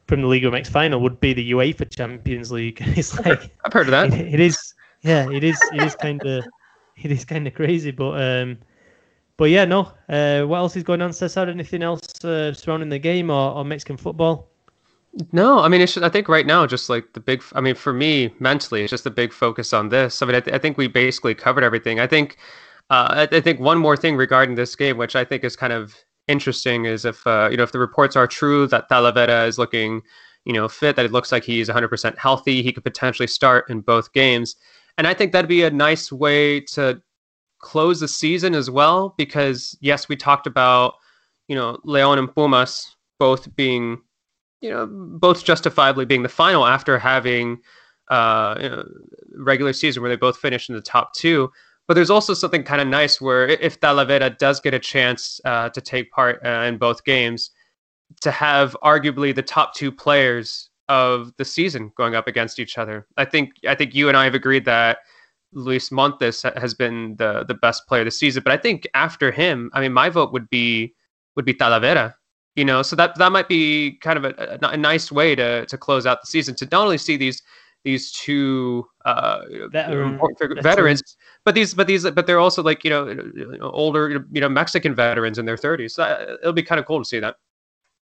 from 0.08 0.22
the 0.22 0.28
Liga 0.28 0.50
MX 0.50 0.68
final 0.68 1.02
would 1.02 1.20
be 1.20 1.34
the 1.34 1.52
UEFA 1.52 1.90
Champions 1.90 2.52
League. 2.52 2.82
It's 2.98 3.18
like 3.20 3.52
I've 3.66 3.74
heard 3.74 3.88
of 3.88 3.92
that. 3.92 4.14
it, 4.14 4.34
it 4.34 4.40
is, 4.40 4.74
yeah, 5.02 5.30
it 5.30 5.44
is. 5.44 5.60
It 5.74 5.84
is 5.84 5.96
kind 5.96 6.26
of 6.26 6.46
it 6.98 7.12
is 7.12 7.26
kind 7.26 7.48
of 7.48 7.54
crazy. 7.54 7.92
But 7.92 8.22
um, 8.22 8.58
but 9.38 9.50
yeah, 9.50 9.66
no. 9.66 9.92
Uh, 10.10 10.44
what 10.44 10.58
else 10.58 10.76
is 10.76 10.84
going 10.84 11.02
on, 11.02 11.14
Cesar? 11.14 11.50
Anything 11.50 11.84
else 11.84 12.24
uh, 12.24 12.54
surrounding 12.54 12.90
the 12.90 13.00
game 13.00 13.30
or, 13.30 13.54
or 13.54 13.66
Mexican 13.66 13.98
football? 13.98 14.50
No, 15.32 15.60
I 15.60 15.68
mean, 15.68 15.82
it's 15.82 15.94
just, 15.94 16.04
I 16.04 16.10
think 16.10 16.28
right 16.28 16.46
now, 16.46 16.68
just 16.68 16.90
like 16.90 17.14
the 17.14 17.20
big, 17.20 17.44
I 17.54 17.62
mean, 17.62 17.76
for 17.76 17.92
me 17.92 18.34
mentally, 18.40 18.84
it's 18.84 18.92
just 18.92 19.06
a 19.06 19.12
big 19.12 19.34
focus 19.34 19.74
on 19.74 19.90
this. 19.90 20.22
I 20.22 20.26
mean, 20.26 20.36
I, 20.36 20.40
th- 20.42 20.54
I 20.54 20.60
think 20.60 20.78
we 20.78 20.88
basically 20.88 21.34
covered 21.34 21.64
everything. 21.64 22.00
I 22.00 22.06
think, 22.06 22.38
uh, 22.92 23.28
I, 23.32 23.36
I, 23.36 23.42
think 23.42 23.60
one 23.60 23.80
more 23.80 23.98
thing 23.98 24.16
regarding 24.16 24.56
this 24.56 24.76
game, 24.76 24.98
which 24.98 25.16
I 25.16 25.26
think 25.26 25.44
is 25.44 25.56
kind 25.56 25.74
of 25.74 25.96
interesting, 26.28 26.86
is 26.86 27.06
if 27.06 27.26
uh, 27.28 27.50
you 27.52 27.58
know 27.58 27.64
if 27.64 27.72
the 27.72 27.80
reports 27.80 28.16
are 28.16 28.28
true 28.28 28.68
that 28.68 28.90
Talavera 28.90 29.48
is 29.48 29.58
looking, 29.58 30.02
you 30.46 30.54
know, 30.54 30.68
fit, 30.68 30.96
that 30.96 31.06
it 31.06 31.12
looks 31.12 31.32
like 31.32 31.44
he's 31.44 31.70
100% 31.70 32.18
healthy, 32.18 32.62
he 32.62 32.72
could 32.72 32.84
potentially 32.84 33.28
start 33.28 33.70
in 33.70 33.82
both 33.82 34.14
games, 34.14 34.56
and 34.98 35.08
I 35.08 35.14
think 35.14 35.32
that'd 35.32 35.50
be 35.50 35.64
a 35.64 35.72
nice 35.72 36.12
way 36.12 36.62
to 36.62 37.02
close 37.60 38.00
the 38.00 38.08
season 38.08 38.54
as 38.56 38.70
well, 38.70 39.16
because 39.18 39.78
yes, 39.82 40.08
we 40.10 40.16
talked 40.16 40.48
about, 40.48 40.96
you 41.48 41.56
know, 41.56 41.80
Leon 41.84 42.20
and 42.20 42.34
Pumas 42.34 42.96
both 43.20 43.56
being 43.56 44.00
you 44.62 44.70
know, 44.70 44.88
both 44.88 45.44
justifiably 45.44 46.06
being 46.06 46.24
the 46.24 46.30
final 46.30 46.66
after 46.66 46.98
having 46.98 47.60
uh, 48.10 48.56
you 48.60 48.70
know, 48.70 48.84
regular 49.36 49.74
season 49.74 50.02
where 50.02 50.10
they 50.10 50.16
both 50.16 50.38
finished 50.38 50.70
in 50.70 50.76
the 50.76 50.82
top 50.82 51.14
two. 51.14 51.52
But 51.88 51.94
there's 51.94 52.10
also 52.10 52.34
something 52.34 52.64
kind 52.64 52.82
of 52.82 52.88
nice 52.88 53.22
where 53.22 53.48
if 53.48 53.80
Talavera 53.80 54.38
does 54.38 54.60
get 54.60 54.74
a 54.74 54.80
chance 54.80 55.40
uh, 55.46 55.70
to 55.70 55.80
take 55.80 56.12
part 56.12 56.46
uh, 56.46 56.66
in 56.68 56.78
both 56.78 57.04
games, 57.06 57.52
to 58.22 58.32
have 58.32 58.76
arguably 58.84 59.34
the 59.34 59.42
top 59.42 59.74
two 59.74 59.92
players 59.92 60.70
of 60.90 61.32
the 61.38 61.46
season 61.46 61.92
going 61.98 62.16
up 62.16 62.28
against 62.28 62.60
each 62.60 62.78
other. 62.78 63.06
I 63.18 63.26
think 63.26 63.52
I 63.68 63.76
think 63.76 63.94
you 63.94 64.08
and 64.08 64.18
I 64.18 64.24
have 64.24 64.36
agreed 64.36 64.66
that 64.66 65.00
Luis 65.54 65.92
Montes 65.92 66.44
has 66.44 66.74
been 66.74 67.16
the 67.18 67.46
the 67.48 67.54
best 67.54 67.88
player 67.88 68.04
this 68.04 68.20
season. 68.20 68.44
But 68.44 68.54
I 68.54 68.58
think 68.58 68.88
after 68.94 69.32
him, 69.32 69.70
I 69.74 69.82
mean, 69.82 69.94
my 69.94 70.10
vote 70.10 70.32
would 70.34 70.50
be 70.50 70.94
would 71.36 71.46
be 71.46 71.54
Talavera 71.54 72.14
you 72.58 72.66
know 72.66 72.82
so 72.82 72.96
that 72.98 73.16
that 73.18 73.32
might 73.32 73.48
be 73.48 73.98
kind 74.02 74.18
of 74.18 74.26
a, 74.26 74.58
a, 74.62 74.70
a, 74.70 74.78
nice 74.78 75.12
way 75.12 75.36
to 75.36 75.66
to 75.68 75.78
close 75.78 76.06
out 76.06 76.20
the 76.22 76.28
season 76.28 76.56
to 76.56 76.66
not 76.72 76.84
only 76.84 76.98
see 76.98 77.16
these 77.16 77.42
these 77.84 78.12
two 78.12 78.86
uh, 79.06 79.42
Veteran, 79.72 80.20
veterans, 80.62 81.18
but 81.46 81.56
these 81.56 81.74
but 81.74 81.88
these 81.88 82.10
but 82.12 82.28
they're 82.28 82.40
also 82.40 82.62
like 82.62 82.84
you 82.84 82.90
know 82.90 83.08
older 83.62 84.26
you 84.32 84.42
know 84.42 84.50
Mexican 84.50 84.94
veterans 84.94 85.38
in 85.38 85.46
their 85.46 85.56
30s. 85.56 85.92
So 85.92 86.38
it'll 86.42 86.54
be 86.54 86.64
kind 86.64 86.80
of 86.80 86.86
cool 86.86 87.00
to 87.00 87.06
see 87.06 87.20
that. 87.20 87.36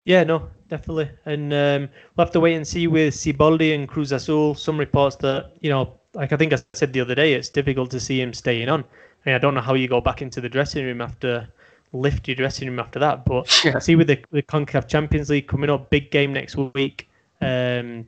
Yeah, 0.06 0.24
no, 0.24 0.50
definitely, 0.70 1.10
and 1.26 1.54
um, 1.54 1.90
we'll 2.16 2.26
have 2.26 2.32
to 2.32 2.40
wait 2.40 2.56
and 2.56 2.66
see 2.66 2.88
with 2.88 3.14
Siboldi 3.14 3.76
and 3.76 3.88
Cruz 3.90 4.14
Azul. 4.14 4.56
Some 4.56 4.80
reports 4.80 5.18
that 5.18 5.52
you 5.60 5.70
know, 5.70 6.00
like 6.14 6.32
I 6.32 6.38
think 6.38 6.54
I 6.54 6.60
said 6.74 6.94
the 6.94 7.02
other 7.02 7.14
day, 7.14 7.34
it's 7.34 7.50
difficult 7.50 7.92
to 7.92 8.00
see 8.00 8.22
him 8.22 8.34
staying 8.34 8.70
on. 8.70 8.82
I, 8.82 9.30
mean, 9.30 9.36
I 9.36 9.38
don't 9.38 9.54
know 9.54 9.62
how 9.62 9.74
you 9.74 9.88
go 9.90 10.00
back 10.00 10.22
into 10.22 10.40
the 10.40 10.50
dressing 10.50 10.86
room 10.86 11.02
after 11.02 11.48
lift 11.94 12.28
your 12.28 12.36
dressing 12.36 12.68
room 12.68 12.80
after 12.80 13.00
that. 13.00 13.26
But 13.26 13.62
yeah. 13.66 13.80
see 13.80 13.96
with 13.96 14.08
the 14.08 14.24
the 14.32 14.44
Concacaf 14.44 14.88
Champions 14.88 15.30
League 15.30 15.48
coming 15.48 15.70
up, 15.70 15.90
big 15.90 16.10
game 16.10 16.34
next 16.34 16.56
week. 16.56 17.10
Um, 17.42 18.08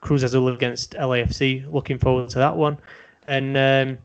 Cruz 0.00 0.22
Azul 0.22 0.48
against 0.48 0.92
LAFC. 0.92 1.70
Looking 1.72 1.98
forward 1.98 2.28
to 2.30 2.38
that 2.38 2.56
one. 2.56 2.78
And 3.26 3.56
um, 3.56 3.98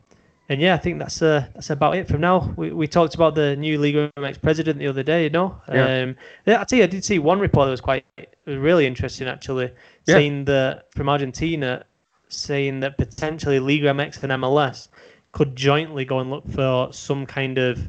and 0.48 0.60
yeah, 0.60 0.74
I 0.74 0.78
think 0.78 0.98
that's 0.98 1.20
uh, 1.22 1.46
that's 1.54 1.70
about 1.70 1.96
it 1.96 2.06
from 2.06 2.20
now. 2.20 2.52
We, 2.56 2.70
we 2.70 2.86
talked 2.86 3.14
about 3.14 3.34
the 3.34 3.56
new 3.56 3.78
Liga 3.78 4.12
MX 4.16 4.40
president 4.40 4.78
the 4.78 4.86
other 4.86 5.02
day, 5.02 5.24
you 5.24 5.30
know. 5.30 5.60
Yeah. 5.72 6.02
Um, 6.02 6.16
yeah, 6.44 6.60
I 6.60 6.64
tell 6.64 6.78
you, 6.78 6.84
I 6.84 6.88
did 6.88 7.04
see 7.04 7.18
one 7.18 7.40
report 7.40 7.66
that 7.66 7.72
was 7.72 7.80
quite 7.80 8.04
was 8.46 8.56
really 8.56 8.86
interesting 8.86 9.26
actually, 9.26 9.72
yeah. 10.06 10.14
saying 10.14 10.44
that 10.44 10.92
from 10.92 11.08
Argentina, 11.08 11.84
saying 12.28 12.80
that 12.80 12.96
potentially 12.96 13.58
Liga 13.58 13.86
MX 13.86 14.22
and 14.22 14.32
MLS 14.42 14.88
could 15.32 15.56
jointly 15.56 16.04
go 16.04 16.20
and 16.20 16.30
look 16.30 16.48
for 16.50 16.92
some 16.92 17.26
kind 17.26 17.58
of 17.58 17.80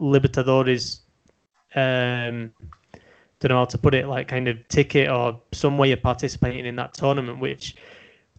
Libertadores, 0.00 1.00
um, 1.74 2.52
don't 3.40 3.50
know 3.50 3.58
how 3.58 3.64
to 3.66 3.78
put 3.78 3.94
it, 3.94 4.08
like 4.08 4.28
kind 4.28 4.48
of 4.48 4.66
ticket 4.68 5.08
or 5.10 5.40
some 5.52 5.78
way 5.78 5.92
of 5.92 6.02
participating 6.02 6.64
in 6.64 6.76
that 6.76 6.94
tournament, 6.94 7.38
which 7.38 7.76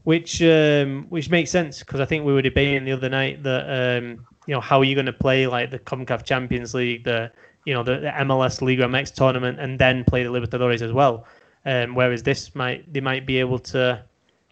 which 0.03 0.41
um, 0.41 1.05
which 1.09 1.29
makes 1.29 1.51
sense 1.51 1.79
because 1.79 1.99
I 1.99 2.05
think 2.05 2.25
we 2.25 2.33
were 2.33 2.41
debating 2.41 2.85
the 2.85 2.93
other 2.93 3.09
night 3.09 3.43
that 3.43 3.65
um, 3.99 4.25
you 4.47 4.53
know 4.53 4.61
how 4.61 4.79
are 4.79 4.85
you 4.85 4.95
going 4.95 5.05
to 5.05 5.13
play 5.13 5.47
like 5.47 5.69
the 5.69 5.79
Concacaf 5.79 6.23
Champions 6.23 6.73
League, 6.73 7.03
the 7.03 7.31
you 7.65 7.73
know 7.73 7.83
the, 7.83 7.99
the 7.99 8.09
MLS 8.09 8.61
Liga 8.61 8.85
MX 8.85 9.13
tournament, 9.13 9.59
and 9.59 9.77
then 9.77 10.05
play 10.05 10.23
the 10.23 10.29
Libertadores 10.29 10.81
as 10.81 10.93
well. 10.93 11.25
Um, 11.65 11.93
whereas 11.93 12.23
this 12.23 12.55
might 12.55 12.91
they 12.91 13.01
might 13.01 13.25
be 13.25 13.39
able 13.39 13.59
to, 13.59 14.01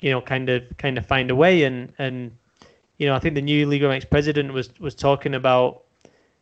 you 0.01 0.11
know, 0.11 0.19
kind 0.19 0.49
of 0.49 0.63
kind 0.77 0.97
of 0.97 1.05
find 1.05 1.31
a 1.31 1.35
way 1.35 1.63
and 1.63 1.93
and 1.97 2.37
you 2.97 3.07
know 3.07 3.15
I 3.15 3.19
think 3.19 3.35
the 3.35 3.41
new 3.41 3.65
Liga 3.65 3.85
MX 3.85 4.09
president 4.09 4.51
was 4.51 4.69
was 4.79 4.93
talking 4.93 5.33
about 5.33 5.84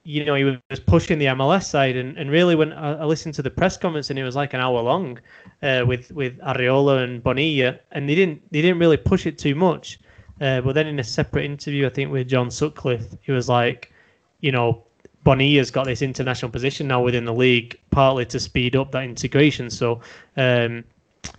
you 0.06 0.26
know, 0.26 0.36
he 0.36 0.44
was 0.44 0.80
pushing 0.86 1.18
the 1.18 1.28
MLS 1.28 1.64
side, 1.64 1.96
and, 1.96 2.18
and 2.18 2.30
really 2.30 2.56
when 2.56 2.74
I, 2.74 3.06
listened 3.06 3.36
to 3.36 3.42
the 3.42 3.50
press 3.50 3.78
conference, 3.78 4.10
and 4.10 4.20
it 4.20 4.24
was 4.24 4.36
like 4.36 4.54
an 4.54 4.60
hour 4.60 4.82
long, 4.82 5.20
uh, 5.62 5.84
with 5.88 6.12
with 6.12 6.38
Arriola 6.40 7.04
and 7.04 7.24
Bonilla, 7.24 7.80
and 7.92 8.08
they 8.08 8.16
didn't 8.16 8.42
they 8.52 8.62
didn't 8.62 8.80
really 8.80 8.98
push 8.98 9.26
it 9.26 9.38
too 9.38 9.56
much. 9.56 10.00
Uh, 10.42 10.62
but 10.62 10.74
then 10.74 10.88
in 10.88 11.00
a 11.00 11.04
separate 11.04 11.46
interview, 11.46 11.86
I 11.86 11.90
think 11.90 12.12
with 12.12 12.28
John 12.28 12.52
Sutcliffe, 12.52 13.08
he 13.22 13.32
was 13.32 13.48
like, 13.48 13.94
you 14.42 14.52
know, 14.52 14.84
Bonilla's 15.24 15.72
got 15.72 15.86
this 15.86 16.02
international 16.02 16.52
position 16.52 16.88
now 16.88 17.02
within 17.02 17.24
the 17.24 17.34
league, 17.34 17.80
partly 17.92 18.26
to 18.26 18.40
speed 18.40 18.76
up 18.76 18.92
that 18.92 19.04
integration. 19.04 19.70
So, 19.70 20.02
um, 20.36 20.84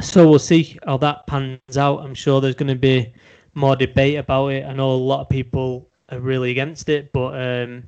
so 0.00 0.28
we'll 0.28 0.38
see 0.38 0.78
how 0.86 0.96
that 0.98 1.26
pans 1.26 1.76
out. 1.76 1.98
I'm 1.98 2.14
sure 2.14 2.40
there's 2.40 2.54
going 2.54 2.68
to 2.68 2.74
be 2.74 3.12
more 3.54 3.76
debate 3.76 4.16
about 4.16 4.48
it. 4.48 4.64
I 4.64 4.72
know 4.72 4.90
a 4.90 4.94
lot 4.94 5.20
of 5.20 5.28
people 5.28 5.88
are 6.10 6.20
really 6.20 6.50
against 6.50 6.88
it, 6.88 7.12
but 7.12 7.34
um, 7.34 7.84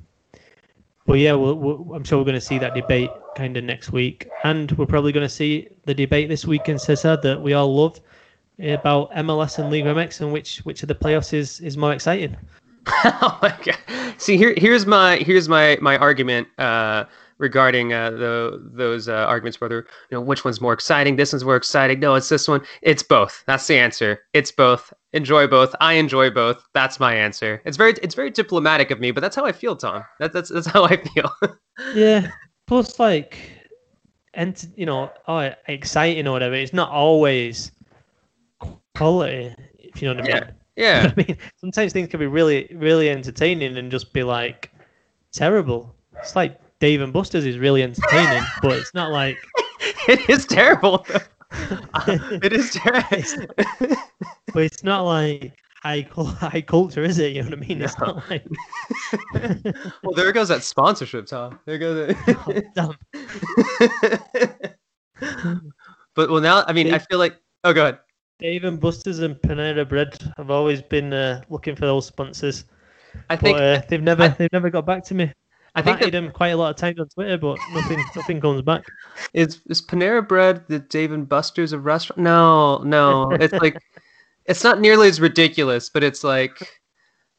but 1.07 1.19
yeah, 1.19 1.33
we'll, 1.33 1.55
we'll, 1.55 1.95
I'm 1.95 2.03
sure 2.03 2.19
we're 2.19 2.25
going 2.25 2.35
to 2.35 2.41
see 2.41 2.59
that 2.59 2.75
debate 2.75 3.09
kind 3.35 3.55
of 3.55 3.63
next 3.63 3.91
week, 3.91 4.27
and 4.43 4.69
we're 4.73 4.85
probably 4.85 5.13
going 5.13 5.25
to 5.25 5.33
see 5.33 5.69
the 5.85 5.93
debate 5.93 6.27
this 6.27 6.45
week 6.45 6.67
in 6.67 6.77
Cesar 6.77 7.17
that 7.17 7.41
we 7.41 7.53
all 7.53 7.73
love 7.73 7.99
about 8.59 9.11
MLS 9.13 9.57
and 9.57 9.71
Liga 9.71 9.93
MX 9.93 10.21
and 10.21 10.33
which 10.33 10.59
which 10.59 10.81
of 10.83 10.89
the 10.89 10.95
playoffs 10.95 11.33
is 11.33 11.61
is 11.61 11.77
more 11.77 11.93
exciting. 11.93 12.35
oh 12.87 13.39
my 13.41 13.57
god! 13.63 14.15
See 14.17 14.35
here 14.35 14.53
here's 14.57 14.85
my 14.85 15.15
here's 15.17 15.47
my 15.47 15.77
my 15.81 15.97
argument. 15.97 16.49
Uh, 16.57 17.05
regarding 17.37 17.93
uh, 17.93 18.11
the 18.11 18.61
those 18.73 19.07
uh, 19.07 19.13
arguments 19.13 19.61
whether 19.61 19.85
you 20.09 20.17
know 20.17 20.21
which 20.21 20.43
one's 20.43 20.61
more 20.61 20.73
exciting 20.73 21.15
this 21.15 21.33
one's 21.33 21.45
more 21.45 21.55
exciting 21.55 21.99
no 21.99 22.15
it's 22.15 22.29
this 22.29 22.47
one 22.47 22.61
it's 22.81 23.03
both 23.03 23.43
that's 23.47 23.67
the 23.67 23.77
answer 23.77 24.19
it's 24.33 24.51
both 24.51 24.93
enjoy 25.13 25.47
both 25.47 25.75
i 25.79 25.93
enjoy 25.93 26.29
both 26.29 26.63
that's 26.73 26.99
my 26.99 27.13
answer. 27.15 27.61
It's 27.65 27.77
very 27.77 27.93
it's 28.03 28.15
very 28.15 28.29
diplomatic 28.31 28.91
of 28.91 28.99
me 28.99 29.11
but 29.11 29.21
that's 29.21 29.35
how 29.35 29.45
i 29.45 29.51
feel 29.51 29.75
tom 29.75 30.03
that, 30.19 30.33
that's 30.33 30.49
that's 30.49 30.67
how 30.67 30.83
i 30.83 30.97
feel. 30.97 31.31
Yeah 31.93 32.31
plus 32.65 32.99
like 32.99 33.37
and 34.33 34.67
you 34.75 34.85
know 34.85 35.11
oh, 35.27 35.51
exciting 35.67 36.27
or 36.27 36.31
whatever 36.31 36.55
it's 36.55 36.73
not 36.73 36.89
always 36.89 37.71
quality 38.95 39.53
if 39.77 40.01
you 40.01 40.07
know 40.07 40.15
what 40.15 40.31
i 40.31 40.39
mean. 40.39 40.53
Yeah, 40.75 41.03
yeah. 41.03 41.11
I 41.17 41.23
mean 41.23 41.37
sometimes 41.57 41.93
things 41.93 42.09
can 42.09 42.19
be 42.19 42.25
really 42.25 42.67
really 42.73 43.09
entertaining 43.09 43.77
and 43.77 43.91
just 43.91 44.11
be 44.11 44.23
like 44.23 44.71
terrible. 45.31 45.95
It's 46.19 46.35
like 46.35 46.59
Dave 46.79 47.01
and 47.01 47.11
Buster's 47.11 47.45
is 47.45 47.57
really 47.57 47.83
entertaining, 47.83 48.43
but 48.61 48.73
it's 48.73 48.93
not 48.93 49.11
like 49.11 49.37
it 50.07 50.29
is 50.29 50.45
terrible. 50.45 51.05
it 52.07 52.53
is 52.53 52.71
terrible, 52.71 53.47
but 54.53 54.63
it's 54.63 54.83
not 54.83 55.01
like 55.01 55.53
high 55.81 56.07
high 56.11 56.61
culture, 56.61 57.03
is 57.03 57.19
it? 57.19 57.35
You 57.35 57.43
know 57.43 57.49
what 57.49 57.57
I 57.57 57.67
mean? 57.67 57.81
It's 57.81 57.97
no. 57.99 58.05
not 58.07 58.29
like. 58.29 58.45
well, 60.03 60.13
there 60.15 60.31
goes 60.31 60.49
that 60.49 60.63
sponsorship, 60.63 61.25
Tom. 61.27 61.59
There 61.65 61.77
goes 61.77 62.15
it. 62.15 62.67
oh, 62.77 62.93
but 66.15 66.29
well, 66.29 66.41
now 66.41 66.63
I 66.67 66.73
mean, 66.73 66.87
Dave, 66.87 66.95
I 66.95 66.99
feel 66.99 67.19
like. 67.19 67.37
Oh, 67.63 67.73
go 67.73 67.83
ahead. 67.83 67.99
Dave 68.39 68.65
and 68.65 68.79
Buster's 68.79 69.19
and 69.19 69.35
Panera 69.37 69.87
Bread 69.87 70.15
have 70.37 70.51
always 70.51 70.81
been 70.81 71.11
uh, 71.11 71.41
looking 71.49 71.75
for 71.75 71.87
those 71.87 72.05
sponsors. 72.05 72.65
I 73.31 73.35
think 73.35 73.57
uh, 73.57 73.81
they've 73.89 74.01
never 74.01 74.23
I, 74.23 74.27
they've 74.29 74.53
never 74.53 74.69
got 74.69 74.85
back 74.85 75.03
to 75.05 75.15
me. 75.15 75.33
I 75.77 75.81
think 75.83 75.99
that, 75.99 76.15
him 76.15 76.31
quite 76.31 76.49
a 76.49 76.57
lot 76.57 76.71
of 76.71 76.75
times 76.75 76.99
on 76.99 77.07
Twitter, 77.07 77.37
but 77.37 77.59
nothing 77.71 78.03
nothing 78.15 78.41
comes 78.41 78.63
back. 78.63 78.83
Is 79.33 79.61
is 79.69 79.79
Panera 79.79 80.27
Bread 80.27 80.63
the 80.67 80.79
Dave 80.79 81.11
and 81.11 81.29
Buster's 81.29 81.71
of 81.71 81.85
restaurant? 81.85 82.19
No, 82.19 82.79
no. 82.79 83.29
It's 83.33 83.53
like 83.53 83.77
it's 84.45 84.63
not 84.63 84.81
nearly 84.81 85.07
as 85.07 85.21
ridiculous, 85.21 85.89
but 85.89 86.03
it's 86.03 86.23
like 86.23 86.59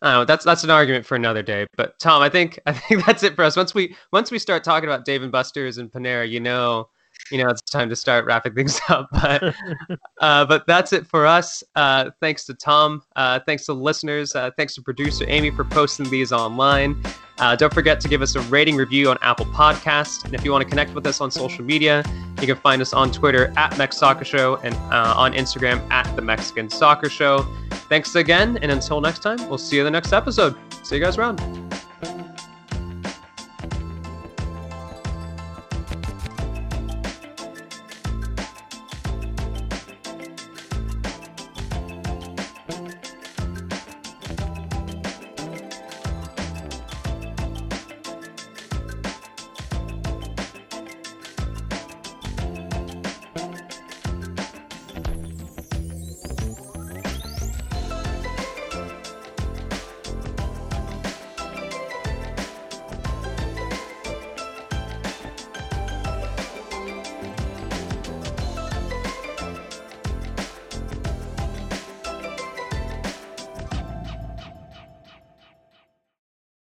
I 0.03 0.13
don't 0.13 0.21
know. 0.21 0.25
That's 0.25 0.45
that's 0.45 0.63
an 0.63 0.71
argument 0.71 1.05
for 1.05 1.17
another 1.17 1.43
day. 1.43 1.67
But 1.77 1.99
Tom, 1.99 2.23
I 2.23 2.29
think 2.29 2.61
I 2.65 2.73
think 2.73 3.05
that's 3.07 3.25
it 3.25 3.35
for 3.35 3.43
us. 3.43 3.57
Once 3.57 3.75
we 3.75 3.97
once 4.13 4.31
we 4.31 4.39
start 4.39 4.63
talking 4.63 4.89
about 4.89 5.05
Dave 5.05 5.25
and 5.25 5.33
Buster's 5.33 5.79
and 5.79 5.91
Panera, 5.91 6.29
you 6.29 6.39
know, 6.39 6.89
you 7.31 7.39
know, 7.39 7.49
it's 7.49 7.63
time 7.63 7.89
to 7.89 7.97
start 7.97 8.25
wrapping 8.25 8.55
things 8.55 8.81
up. 8.89 9.09
But 9.13 9.55
uh, 10.21 10.45
but 10.47 10.67
that's 10.67 10.93
it 10.93 11.07
for 11.07 11.27
us. 11.27 11.63
Uh, 11.75 12.11
thanks 12.21 12.45
to 12.47 12.55
Tom. 12.55 13.03
Uh, 13.17 13.41
thanks 13.47 13.67
to 13.67 13.73
listeners. 13.73 14.35
Uh, 14.35 14.51
thanks 14.57 14.75
to 14.75 14.83
producer 14.83 15.25
Amy 15.29 15.51
for 15.51 15.65
posting 15.65 16.09
these 16.11 16.33
online. 16.33 17.01
Uh, 17.39 17.55
don't 17.55 17.73
forget 17.73 18.01
to 18.01 18.09
give 18.09 18.21
us 18.21 18.35
a 18.35 18.41
rating 18.43 18.75
review 18.75 19.11
on 19.11 19.17
Apple 19.23 19.47
Podcasts. 19.47 20.25
And 20.25 20.35
if 20.35 20.45
you 20.45 20.51
want 20.51 20.65
to 20.65 20.69
connect 20.69 20.93
with 20.95 21.07
us 21.07 21.21
on 21.21 21.31
social 21.31 21.65
media, 21.65 22.03
you 22.41 22.47
can 22.47 22.57
find 22.57 22.83
us 22.83 22.93
on 22.93 23.13
Twitter 23.13 23.53
at 23.57 23.77
Mex 23.79 23.97
Soccer 23.97 24.25
Show 24.25 24.57
and 24.57 24.75
uh, 24.93 25.15
on 25.17 25.35
Instagram 25.35 25.89
at 25.91 26.15
the 26.17 26.23
Mexican 26.23 26.69
Soccer 26.69 27.09
Show. 27.09 27.47
Thanks 27.89 28.15
again, 28.17 28.59
and 28.61 28.73
until 28.73 29.01
next 29.01 29.21
time, 29.21 29.39
we'll 29.49 29.59
see 29.59 29.77
you 29.77 29.83
in 29.83 29.85
the 29.87 29.91
next 29.91 30.13
episode. 30.13 30.57
See 30.83 30.97
you 30.97 31.03
guys 31.03 31.17
around. 31.17 31.58